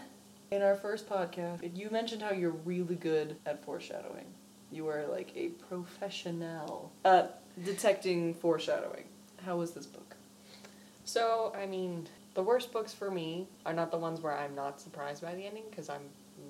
in 0.52 0.62
our 0.62 0.76
first 0.76 1.10
podcast, 1.10 1.76
you 1.76 1.90
mentioned 1.90 2.22
how 2.22 2.32
you're 2.32 2.52
really 2.52 2.96
good 2.96 3.38
at 3.46 3.64
foreshadowing. 3.64 4.26
You 4.72 4.88
are 4.90 5.06
like 5.08 5.32
a 5.36 5.48
professional 5.70 6.92
at 7.06 7.42
detecting 7.64 8.34
foreshadowing. 8.34 9.06
How 9.44 9.58
was 9.58 9.72
this 9.72 9.86
book? 9.86 10.16
So, 11.06 11.54
I 11.58 11.66
mean, 11.66 12.08
the 12.34 12.44
worst 12.44 12.74
books 12.74 12.94
for 12.94 13.10
me 13.10 13.48
are 13.66 13.74
not 13.74 13.92
the 13.92 13.98
ones 13.98 14.22
where 14.22 14.38
I'm 14.38 14.56
not 14.56 14.82
surprised 14.82 15.22
by 15.22 15.34
the 15.36 15.46
ending, 15.46 15.64
because 15.70 15.90
I'm 15.90 16.02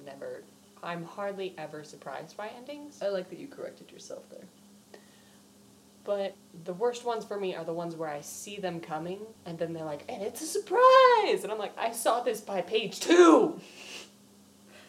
never, 0.06 0.44
I'm 0.86 1.04
hardly 1.04 1.56
ever 1.58 1.84
surprised 1.84 2.38
by 2.38 2.50
endings. 2.56 3.02
I 3.02 3.10
like 3.10 3.30
that 3.30 3.40
you 3.40 3.48
corrected 3.48 3.92
yourself 3.92 4.24
there. 4.30 4.46
But 6.04 6.36
the 6.64 6.74
worst 6.74 7.04
ones 7.04 7.26
for 7.26 7.40
me 7.40 7.56
are 7.56 7.66
the 7.66 7.74
ones 7.74 7.96
where 7.96 8.10
I 8.10 8.22
see 8.22 8.58
them 8.58 8.80
coming, 8.80 9.22
and 9.48 9.58
then 9.58 9.74
they're 9.74 9.84
like, 9.84 10.06
and 10.08 10.22
it's 10.22 10.42
a 10.42 10.46
surprise! 10.46 11.44
And 11.44 11.52
I'm 11.52 11.58
like, 11.58 11.76
I 11.76 11.92
saw 11.92 12.22
this 12.22 12.40
by 12.40 12.62
page 12.62 13.00
two! 13.00 13.60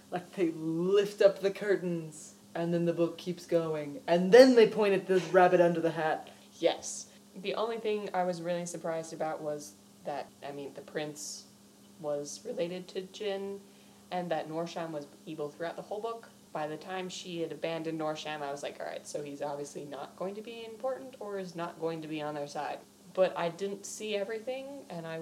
Like 0.09 0.37
they 0.37 0.53
lift 0.53 1.21
up 1.21 1.41
the 1.41 1.51
curtains, 1.51 2.35
and 2.55 2.73
then 2.73 2.85
the 2.85 2.93
book 2.93 3.19
keeps 3.19 3.45
going, 3.45 3.99
and 4.07 4.31
then 4.31 4.55
they 4.55 4.69
point 4.69 4.95
at 4.95 5.09
the 5.09 5.21
rabbit 5.33 5.61
under 5.61 5.81
the 5.81 5.91
hat. 5.91 6.31
Yes. 6.61 7.07
The 7.43 7.57
only 7.57 7.79
thing 7.79 8.09
I 8.15 8.23
was 8.23 8.41
really 8.41 8.67
surprised 8.67 9.13
about 9.13 9.43
was 9.43 9.73
that, 10.05 10.29
I 10.49 10.53
mean, 10.53 10.71
the 10.75 10.81
prince 10.81 11.47
was 12.01 12.41
related 12.47 12.87
to 12.89 13.03
Jin, 13.03 13.59
and 14.11 14.31
that 14.31 14.49
Noorsham 14.49 14.91
was 14.91 15.07
evil 15.25 15.49
throughout 15.49 15.77
the 15.77 15.83
whole 15.83 16.01
book. 16.01 16.29
By 16.53 16.67
the 16.67 16.77
time 16.77 17.09
she 17.09 17.41
had 17.43 17.53
abandoned 17.53 18.01
Noorsham, 18.01 18.43
I 18.43 18.51
was 18.51 18.63
like, 18.63 18.81
alright, 18.81 19.07
so 19.07 19.23
he's 19.23 19.43
obviously 19.43 19.85
not 19.85 20.17
going 20.17 20.35
to 20.37 20.43
be 20.43 20.65
important 20.65 21.17
or 21.21 21.39
is 21.39 21.55
not 21.55 21.79
going 21.81 22.01
to 22.03 22.09
be 22.09 22.23
on 22.23 22.35
their 22.35 22.47
side. 22.47 22.79
But 23.15 23.37
I 23.37 23.49
didn't 23.49 23.85
see 23.85 24.17
everything, 24.17 24.67
and 24.91 25.07
I 25.07 25.21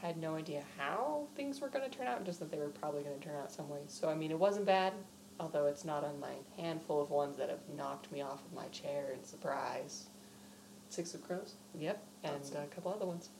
had 0.00 0.16
no 0.16 0.34
idea 0.34 0.62
how 0.78 1.26
things 1.36 1.60
were 1.60 1.68
going 1.68 1.88
to 1.88 1.96
turn 1.96 2.06
out, 2.06 2.24
just 2.24 2.38
that 2.40 2.50
they 2.50 2.58
were 2.58 2.68
probably 2.68 3.02
going 3.02 3.18
to 3.18 3.26
turn 3.26 3.36
out 3.36 3.52
some 3.52 3.68
way. 3.68 3.80
So, 3.86 4.08
I 4.08 4.14
mean, 4.14 4.30
it 4.30 4.38
wasn't 4.38 4.66
bad, 4.66 4.92
although 5.40 5.66
it's 5.66 5.84
not 5.84 6.04
on 6.04 6.20
my 6.20 6.34
handful 6.56 7.00
of 7.02 7.10
ones 7.10 7.36
that 7.38 7.48
have 7.48 7.60
knocked 7.76 8.10
me 8.12 8.20
off 8.20 8.44
of 8.44 8.52
my 8.52 8.66
chair 8.68 9.12
in 9.14 9.24
surprise. 9.24 10.06
Six 10.90 11.14
of 11.14 11.26
Crows? 11.26 11.54
Yep, 11.78 12.02
and 12.22 12.34
That's- 12.44 12.52
a 12.52 12.66
couple 12.74 12.92
other 12.92 13.06
ones. 13.06 13.30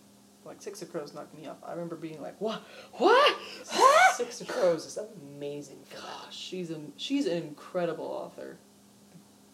Like 0.44 0.60
Six 0.60 0.82
of 0.82 0.92
Crows 0.92 1.14
knocked 1.14 1.36
me 1.36 1.46
off. 1.46 1.56
I 1.64 1.72
remember 1.72 1.96
being 1.96 2.20
like, 2.20 2.38
what? 2.40 2.62
What? 2.92 3.36
Six 4.14 4.40
of 4.40 4.48
Crows 4.48 4.84
is 4.86 4.98
amazing. 4.98 5.78
Gosh, 5.92 6.36
she's 6.36 6.70
a 6.70 6.78
she's 6.96 7.26
an 7.26 7.38
incredible 7.38 8.04
author. 8.04 8.56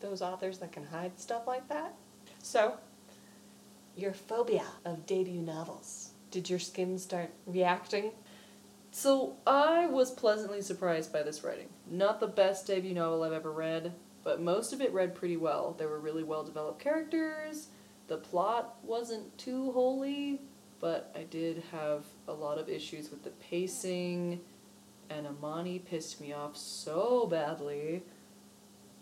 Those 0.01 0.23
authors 0.23 0.59
that 0.59 0.73
can 0.73 0.85
hide 0.85 1.19
stuff 1.21 1.47
like 1.47 1.69
that. 1.69 1.95
So, 2.43 2.75
your 3.97 4.13
phobia 4.13 4.65
of 4.85 5.07
debut 5.07 5.43
novels. 5.43 6.11
Did 6.31 6.49
your 6.49 6.59
skin 6.59 6.99
start 6.99 7.31
reacting? 7.47 8.13
So 8.93 9.37
I 9.47 9.87
was 9.87 10.11
pleasantly 10.11 10.63
surprised 10.63 11.13
by 11.13 11.23
this 11.23 11.45
writing. 11.45 11.69
Not 11.89 12.19
the 12.19 12.27
best 12.27 12.67
debut 12.67 12.95
novel 12.95 13.23
I've 13.23 13.33
ever 13.33 13.53
read, 13.53 13.93
but 14.25 14.41
most 14.41 14.73
of 14.73 14.81
it 14.81 14.93
read 14.93 15.15
pretty 15.15 15.37
well. 15.37 15.75
There 15.79 15.89
were 15.89 16.01
really 16.01 16.25
well 16.25 16.45
developed 16.45 16.81
characters. 16.81 17.69
The 18.09 18.17
plot 18.17 18.77
wasn't 18.83 19.37
too 19.39 19.71
wholly 19.73 20.41
but 20.81 21.13
I 21.15 21.25
did 21.25 21.63
have 21.73 22.05
a 22.27 22.33
lot 22.33 22.59
of 22.59 22.69
issues 22.69 23.11
with 23.11 23.23
the 23.23 23.31
pacing, 23.31 24.41
and 25.09 25.27
Amani 25.27 25.79
pissed 25.79 26.21
me 26.21 26.33
off 26.33 26.57
so 26.57 27.27
badly. 27.27 28.03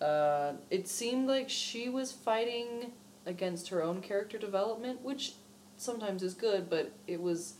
Uh, 0.00 0.54
it 0.70 0.88
seemed 0.88 1.28
like 1.28 1.48
she 1.48 1.88
was 1.88 2.12
fighting 2.12 2.92
against 3.26 3.68
her 3.68 3.82
own 3.82 4.00
character 4.00 4.38
development, 4.38 5.02
which 5.02 5.34
sometimes 5.76 6.22
is 6.22 6.34
good, 6.34 6.68
but 6.68 6.92
it 7.06 7.20
was 7.20 7.54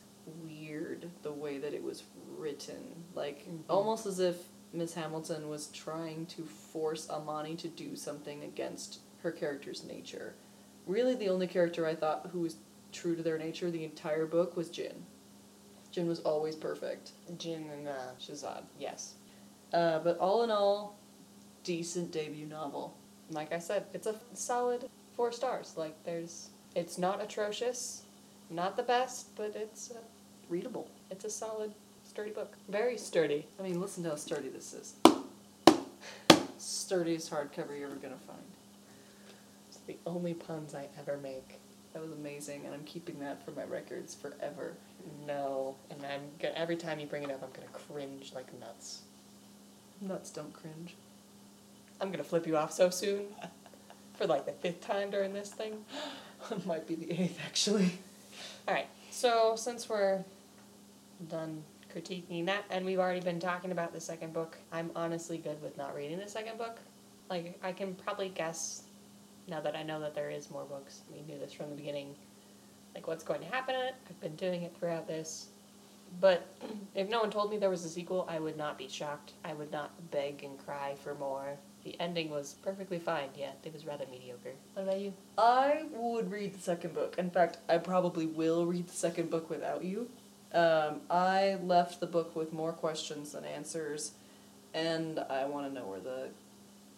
weird 0.45 1.11
the 1.23 1.33
way 1.33 1.59
that 1.59 1.73
it 1.73 1.83
was 1.83 2.03
written. 2.37 3.05
Like, 3.15 3.47
Mhm. 3.49 3.63
almost 3.69 4.07
as 4.07 4.19
if 4.19 4.49
Miss 4.73 4.95
Hamilton 4.95 5.49
was 5.49 5.69
trying 5.69 6.27
to 6.27 6.45
force 6.45 7.09
Amani 7.09 7.57
to 7.57 7.69
do 7.69 7.97
something 7.97 8.43
against 8.45 9.01
her 9.23 9.33
character's 9.33 9.83
nature. 9.85 10.35
Really, 10.87 11.15
the 11.15 11.29
only 11.29 11.47
character 11.47 11.87
I 11.87 11.95
thought 11.95 12.29
who 12.33 12.41
was 12.41 12.57
true 12.93 13.17
to 13.17 13.23
their 13.23 13.39
nature 13.39 13.71
the 13.71 13.85
entire 13.85 14.27
book 14.27 14.57
was 14.57 14.69
Jin. 14.71 15.05
Jin 15.91 16.07
was 16.07 16.21
always 16.21 16.55
perfect. 16.55 17.13
Jin 17.39 17.69
and 17.73 17.89
uh, 17.89 18.13
Shazad, 18.21 18.63
yes. 18.79 19.15
Uh, 19.73 19.99
but 20.01 20.19
all 20.19 20.43
in 20.43 20.51
all, 20.51 20.97
decent 21.65 22.11
debut 22.13 22.47
novel. 22.47 22.95
Like 23.31 23.53
I 23.53 23.59
said, 23.59 23.85
it's 23.93 24.07
a 24.07 24.15
solid 24.35 24.89
four 25.15 25.33
stars. 25.33 25.75
Like 25.77 26.03
there's, 26.05 26.51
it's 26.75 26.99
not 26.99 27.23
atrocious, 27.23 28.05
not 28.51 28.77
the 28.77 28.83
best, 28.83 29.35
but 29.37 29.55
it's 29.55 29.91
a, 29.91 29.99
Readable. 30.49 30.89
it's 31.11 31.25
a 31.25 31.31
solid, 31.31 31.73
sturdy 32.05 32.31
book. 32.31 32.57
Very 32.69 32.97
sturdy. 32.97 33.47
I 33.59 33.63
mean, 33.63 33.81
listen 33.81 34.03
to 34.05 34.11
how 34.11 34.17
sturdy 34.17 34.49
this 34.49 34.73
is. 34.73 34.95
Sturdiest 36.59 37.31
hardcover 37.31 37.79
you're 37.79 37.91
ever 37.91 37.97
gonna 37.97 38.17
find. 38.27 38.39
It's 39.69 39.79
the 39.87 39.97
only 40.07 40.35
puns 40.35 40.75
I 40.75 40.89
ever 40.99 41.19
make. 41.19 41.61
That 41.99 42.09
was 42.09 42.17
amazing, 42.17 42.65
and 42.65 42.73
I'm 42.73 42.85
keeping 42.85 43.19
that 43.19 43.45
for 43.45 43.51
my 43.51 43.65
records 43.65 44.15
forever. 44.15 44.75
No, 45.27 45.75
and 45.91 46.01
I'm 46.07 46.21
gonna, 46.39 46.55
every 46.55 46.77
time 46.77 47.01
you 47.01 47.07
bring 47.07 47.25
it 47.25 47.31
up, 47.33 47.43
I'm 47.43 47.51
gonna 47.51 47.67
cringe 47.73 48.31
like 48.37 48.47
nuts. 48.61 49.01
Nuts 50.01 50.31
don't 50.31 50.53
cringe. 50.53 50.95
I'm 52.01 52.13
gonna 52.13 52.23
flip 52.23 52.47
you 52.47 52.57
off 52.57 52.73
so 52.73 52.89
soon, 52.89 53.25
for 54.15 54.29
like 54.29 54.47
the 54.47 54.53
fifth 54.53 54.81
time 54.81 55.11
during 55.11 55.33
this 55.33 55.51
thing. 55.51 55.85
it 56.53 56.65
Might 56.65 56.87
be 56.87 56.95
the 56.95 57.11
eighth, 57.11 57.41
actually. 57.45 57.99
All 58.69 58.75
right, 58.75 58.87
so 59.11 59.57
since 59.57 59.89
we're 59.89 60.23
done 61.29 61.65
critiquing 61.93 62.47
that, 62.47 62.63
and 62.71 62.87
we've 62.87 63.01
already 63.01 63.23
been 63.23 63.41
talking 63.41 63.73
about 63.73 63.93
the 63.93 64.01
second 64.01 64.33
book, 64.33 64.57
I'm 64.71 64.93
honestly 64.95 65.39
good 65.39 65.61
with 65.61 65.77
not 65.77 65.97
reading 65.97 66.21
the 66.21 66.29
second 66.29 66.59
book. 66.59 66.79
Like, 67.29 67.59
I 67.61 67.73
can 67.73 67.97
probably 67.97 68.29
guess, 68.29 68.85
now 69.49 69.61
that 69.61 69.75
I 69.77 69.83
know 69.83 70.01
that 70.01 70.15
there 70.15 70.31
is 70.31 70.51
more 70.51 70.65
books, 70.65 71.01
we 71.13 71.23
knew 71.23 71.39
this 71.39 71.53
from 71.53 71.71
the 71.71 71.77
beginning, 71.77 72.15
like 72.95 73.07
what's 73.07 73.25
going 73.25 73.41
to 73.41 73.47
happen 73.47 73.75
in 73.75 73.81
it. 73.83 73.95
I've 74.09 74.21
been 74.21 74.37
doing 74.37 74.63
it 74.63 74.75
throughout 74.79 75.07
this. 75.07 75.49
But 76.21 76.47
if 76.95 77.09
no 77.09 77.21
one 77.21 77.31
told 77.31 77.51
me 77.51 77.59
there 77.59 77.71
was 77.71 77.85
a 77.85 77.89
sequel, 77.89 78.27
I 78.29 78.39
would 78.39 78.57
not 78.57 78.79
be 78.79 78.89
shocked. 78.89 79.33
I 79.45 79.53
would 79.53 79.73
not 79.73 79.91
beg 80.11 80.45
and 80.45 80.59
cry 80.59 80.95
for 81.03 81.15
more. 81.15 81.57
The 81.85 81.99
ending 82.01 82.29
was 82.29 82.57
perfectly 82.63 82.99
fine, 82.99 83.29
yeah, 83.37 83.53
it 83.65 83.73
was 83.73 83.87
rather 83.87 84.05
mediocre. 84.11 84.53
What 84.75 84.83
about 84.83 85.01
you? 85.01 85.15
I 85.39 85.85
would 85.95 86.31
read 86.31 86.55
the 86.55 86.61
second 86.61 86.93
book. 86.93 87.17
In 87.19 87.31
fact, 87.31 87.59
I 87.69 87.79
probably 87.79 88.27
will 88.27 88.67
read 88.67 88.89
the 88.89 88.97
second 88.97 89.31
book 89.31 89.49
without 89.49 89.85
you. 89.85 90.09
Um, 90.53 91.01
I 91.09 91.57
left 91.63 92.01
the 92.01 92.07
book 92.07 92.35
with 92.35 92.53
more 92.53 92.73
questions 92.73 93.33
than 93.33 93.45
answers, 93.45 94.13
and 94.75 95.19
I 95.19 95.45
want 95.45 95.69
to 95.69 95.73
know 95.73 95.87
where 95.87 96.01
the 96.01 96.29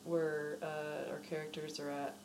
where 0.04 0.58
uh, 0.62 1.10
our 1.10 1.18
characters 1.18 1.78
are 1.78 1.90
at. 1.90 2.16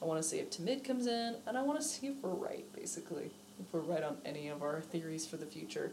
I 0.00 0.04
want 0.04 0.22
to 0.22 0.28
see 0.28 0.38
if 0.38 0.50
Tamid 0.50 0.84
comes 0.84 1.06
in, 1.06 1.36
and 1.46 1.58
I 1.58 1.62
want 1.62 1.80
to 1.80 1.84
see 1.84 2.06
if 2.08 2.14
we're 2.22 2.30
right, 2.30 2.64
basically, 2.74 3.30
if 3.60 3.72
we're 3.72 3.80
right 3.80 4.02
on 4.02 4.18
any 4.24 4.48
of 4.48 4.62
our 4.62 4.80
theories 4.80 5.26
for 5.26 5.36
the 5.36 5.46
future. 5.46 5.92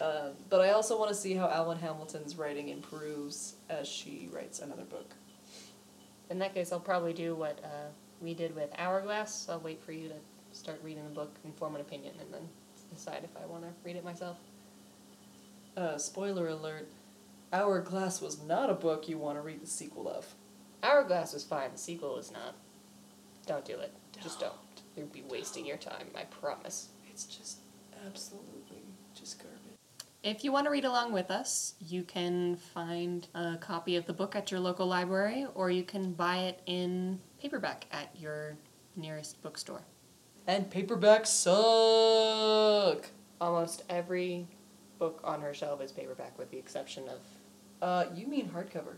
Uh, 0.00 0.28
but 0.50 0.60
I 0.60 0.70
also 0.70 0.98
want 0.98 1.10
to 1.10 1.16
see 1.16 1.34
how 1.34 1.48
Alwyn 1.48 1.78
Hamilton's 1.78 2.36
writing 2.36 2.68
improves 2.68 3.54
as 3.68 3.88
she 3.88 4.28
writes 4.32 4.60
another 4.60 4.84
book. 4.84 5.14
In 6.30 6.38
that 6.38 6.54
case, 6.54 6.72
I'll 6.72 6.80
probably 6.80 7.12
do 7.12 7.34
what 7.34 7.58
uh, 7.64 7.88
we 8.20 8.34
did 8.34 8.54
with 8.54 8.70
Hourglass. 8.78 9.48
I'll 9.48 9.60
wait 9.60 9.82
for 9.82 9.92
you 9.92 10.08
to 10.08 10.14
start 10.52 10.80
reading 10.84 11.04
the 11.04 11.10
book 11.14 11.34
and 11.44 11.54
form 11.56 11.74
an 11.74 11.80
opinion, 11.80 12.14
and 12.20 12.32
then 12.32 12.48
decide 12.94 13.24
if 13.24 13.30
I 13.42 13.46
want 13.46 13.62
to 13.62 13.70
read 13.84 13.96
it 13.96 14.04
myself. 14.04 14.36
Uh, 15.76 15.98
spoiler 15.98 16.48
alert: 16.48 16.88
Hourglass 17.52 18.20
was 18.20 18.42
not 18.42 18.70
a 18.70 18.74
book 18.74 19.08
you 19.08 19.18
want 19.18 19.38
to 19.38 19.42
read 19.42 19.62
the 19.62 19.66
sequel 19.66 20.08
of. 20.08 20.34
Hourglass 20.82 21.32
was 21.32 21.44
fine. 21.44 21.72
The 21.72 21.78
sequel 21.78 22.18
is 22.18 22.30
not. 22.30 22.54
Don't 23.46 23.64
do 23.64 23.78
it. 23.78 23.92
Just 24.22 24.40
don't. 24.40 24.52
You'd 24.96 25.12
be 25.12 25.22
wasting 25.28 25.64
your 25.64 25.76
time. 25.76 26.08
I 26.16 26.24
promise. 26.24 26.88
It's 27.08 27.24
just 27.24 27.58
absolutely 28.06 28.82
just 29.14 29.38
garbage. 29.38 29.60
If 30.22 30.42
you 30.42 30.50
want 30.50 30.66
to 30.66 30.70
read 30.70 30.84
along 30.84 31.12
with 31.12 31.30
us, 31.30 31.74
you 31.78 32.02
can 32.02 32.56
find 32.56 33.28
a 33.34 33.56
copy 33.56 33.94
of 33.96 34.06
the 34.06 34.12
book 34.12 34.34
at 34.34 34.50
your 34.50 34.58
local 34.58 34.86
library, 34.86 35.46
or 35.54 35.70
you 35.70 35.84
can 35.84 36.12
buy 36.12 36.38
it 36.38 36.60
in 36.66 37.20
paperback 37.40 37.86
at 37.92 38.10
your 38.18 38.56
nearest 38.96 39.40
bookstore. 39.42 39.82
And 40.48 40.68
paperbacks 40.68 41.26
suck. 41.28 43.06
Almost 43.40 43.84
every 43.88 44.48
book 44.98 45.20
on 45.22 45.40
her 45.42 45.54
shelf 45.54 45.80
is 45.80 45.92
paperback, 45.92 46.36
with 46.38 46.50
the 46.50 46.58
exception 46.58 47.08
of 47.08 47.18
Uh, 47.82 48.06
you 48.14 48.26
mean 48.26 48.48
hardcover? 48.48 48.96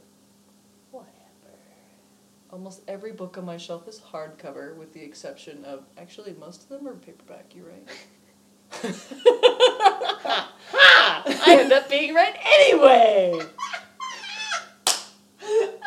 Whatever. 2.49 2.57
Almost 2.57 2.83
every 2.89 3.13
book 3.13 3.39
on 3.39 3.45
my 3.45 3.57
shelf 3.57 3.89
is 3.89 4.01
hardcover, 4.13 4.77
with 4.77 4.93
the 4.93 5.03
exception 5.03 5.65
of 5.65 5.85
actually 5.97 6.35
most 6.39 6.63
of 6.63 6.69
them 6.69 6.89
are 6.89 6.95
paperback. 6.95 7.55
You're 7.55 7.67
right. 7.67 7.89
ha! 8.73 10.53
Ha! 10.71 11.23
I 11.47 11.57
end 11.61 11.73
up 11.73 11.89
being 11.89 12.15
right 12.15 12.37
anyway. 12.45 13.41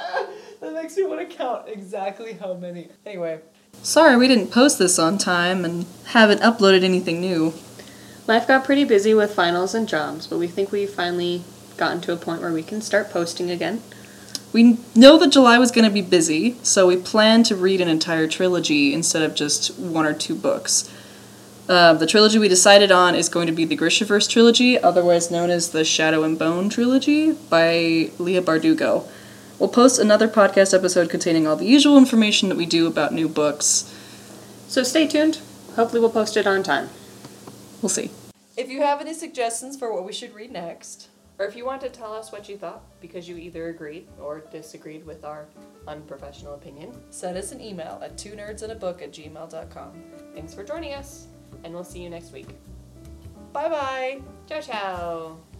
that 0.61 0.73
makes 0.73 0.97
me 0.97 1.03
want 1.03 1.29
to 1.29 1.35
count 1.35 1.67
exactly 1.67 2.33
how 2.33 2.53
many. 2.55 2.89
Anyway. 3.05 3.41
Sorry 3.83 4.17
we 4.17 4.27
didn't 4.27 4.51
post 4.51 4.77
this 4.79 4.99
on 4.99 5.17
time 5.17 5.65
and 5.65 5.85
haven't 6.07 6.41
uploaded 6.41 6.83
anything 6.83 7.21
new. 7.21 7.53
Life 8.27 8.47
got 8.47 8.63
pretty 8.63 8.83
busy 8.83 9.13
with 9.13 9.33
finals 9.33 9.73
and 9.73 9.87
jobs, 9.87 10.27
but 10.27 10.37
we 10.37 10.47
think 10.47 10.71
we've 10.71 10.89
finally 10.89 11.43
gotten 11.77 12.01
to 12.01 12.13
a 12.13 12.17
point 12.17 12.41
where 12.41 12.53
we 12.53 12.61
can 12.61 12.81
start 12.81 13.09
posting 13.09 13.49
again. 13.49 13.81
We 14.53 14.77
know 14.95 15.17
that 15.17 15.31
July 15.31 15.57
was 15.57 15.71
going 15.71 15.85
to 15.85 15.93
be 15.93 16.01
busy, 16.01 16.57
so 16.61 16.87
we 16.87 16.97
plan 16.97 17.43
to 17.43 17.55
read 17.55 17.79
an 17.79 17.87
entire 17.87 18.27
trilogy 18.27 18.93
instead 18.93 19.21
of 19.21 19.33
just 19.33 19.77
one 19.79 20.05
or 20.05 20.13
two 20.13 20.35
books. 20.35 20.91
Uh, 21.69 21.93
the 21.93 22.05
trilogy 22.05 22.37
we 22.37 22.49
decided 22.49 22.91
on 22.91 23.15
is 23.15 23.29
going 23.29 23.47
to 23.47 23.53
be 23.53 23.63
the 23.63 23.77
Grishaverse 23.77 24.29
trilogy, 24.29 24.77
otherwise 24.77 25.31
known 25.31 25.49
as 25.49 25.69
the 25.69 25.85
Shadow 25.85 26.23
and 26.23 26.37
Bone 26.37 26.67
trilogy 26.67 27.31
by 27.31 28.11
Leigh 28.19 28.41
Bardugo. 28.41 29.07
We'll 29.57 29.69
post 29.69 29.99
another 29.99 30.27
podcast 30.27 30.73
episode 30.73 31.09
containing 31.09 31.47
all 31.47 31.55
the 31.55 31.65
usual 31.65 31.97
information 31.97 32.49
that 32.49 32.57
we 32.57 32.65
do 32.65 32.87
about 32.87 33.13
new 33.13 33.29
books. 33.29 33.93
So 34.67 34.83
stay 34.83 35.07
tuned. 35.07 35.39
Hopefully, 35.75 36.01
we'll 36.01 36.09
post 36.09 36.35
it 36.35 36.45
on 36.45 36.63
time. 36.63 36.89
We'll 37.81 37.89
see. 37.89 38.11
If 38.57 38.69
you 38.69 38.81
have 38.81 38.99
any 38.99 39.13
suggestions 39.13 39.77
for 39.77 39.93
what 39.93 40.03
we 40.03 40.11
should 40.11 40.33
read 40.33 40.51
next, 40.51 41.07
Or 41.41 41.45
if 41.45 41.55
you 41.55 41.65
want 41.65 41.81
to 41.81 41.89
tell 41.89 42.13
us 42.13 42.31
what 42.31 42.47
you 42.47 42.55
thought, 42.55 42.83
because 43.01 43.27
you 43.27 43.35
either 43.35 43.69
agreed 43.69 44.07
or 44.19 44.41
disagreed 44.51 45.03
with 45.03 45.25
our 45.25 45.47
unprofessional 45.87 46.53
opinion, 46.53 46.95
send 47.09 47.35
us 47.35 47.51
an 47.51 47.59
email 47.59 47.99
at 48.03 48.15
two 48.15 48.33
nerds 48.33 48.61
and 48.61 48.73
a 48.73 48.75
book 48.75 49.01
at 49.01 49.11
gmail.com. 49.11 50.03
thanks 50.35 50.53
for 50.53 50.63
joining 50.63 50.93
us, 50.93 51.29
and 51.63 51.73
we'll 51.73 51.83
see 51.83 52.03
you 52.03 52.11
next 52.11 52.31
week. 52.31 52.49
Bye 53.53 53.69
bye! 53.69 54.21
Ciao, 54.47 54.61
ciao! 54.61 55.50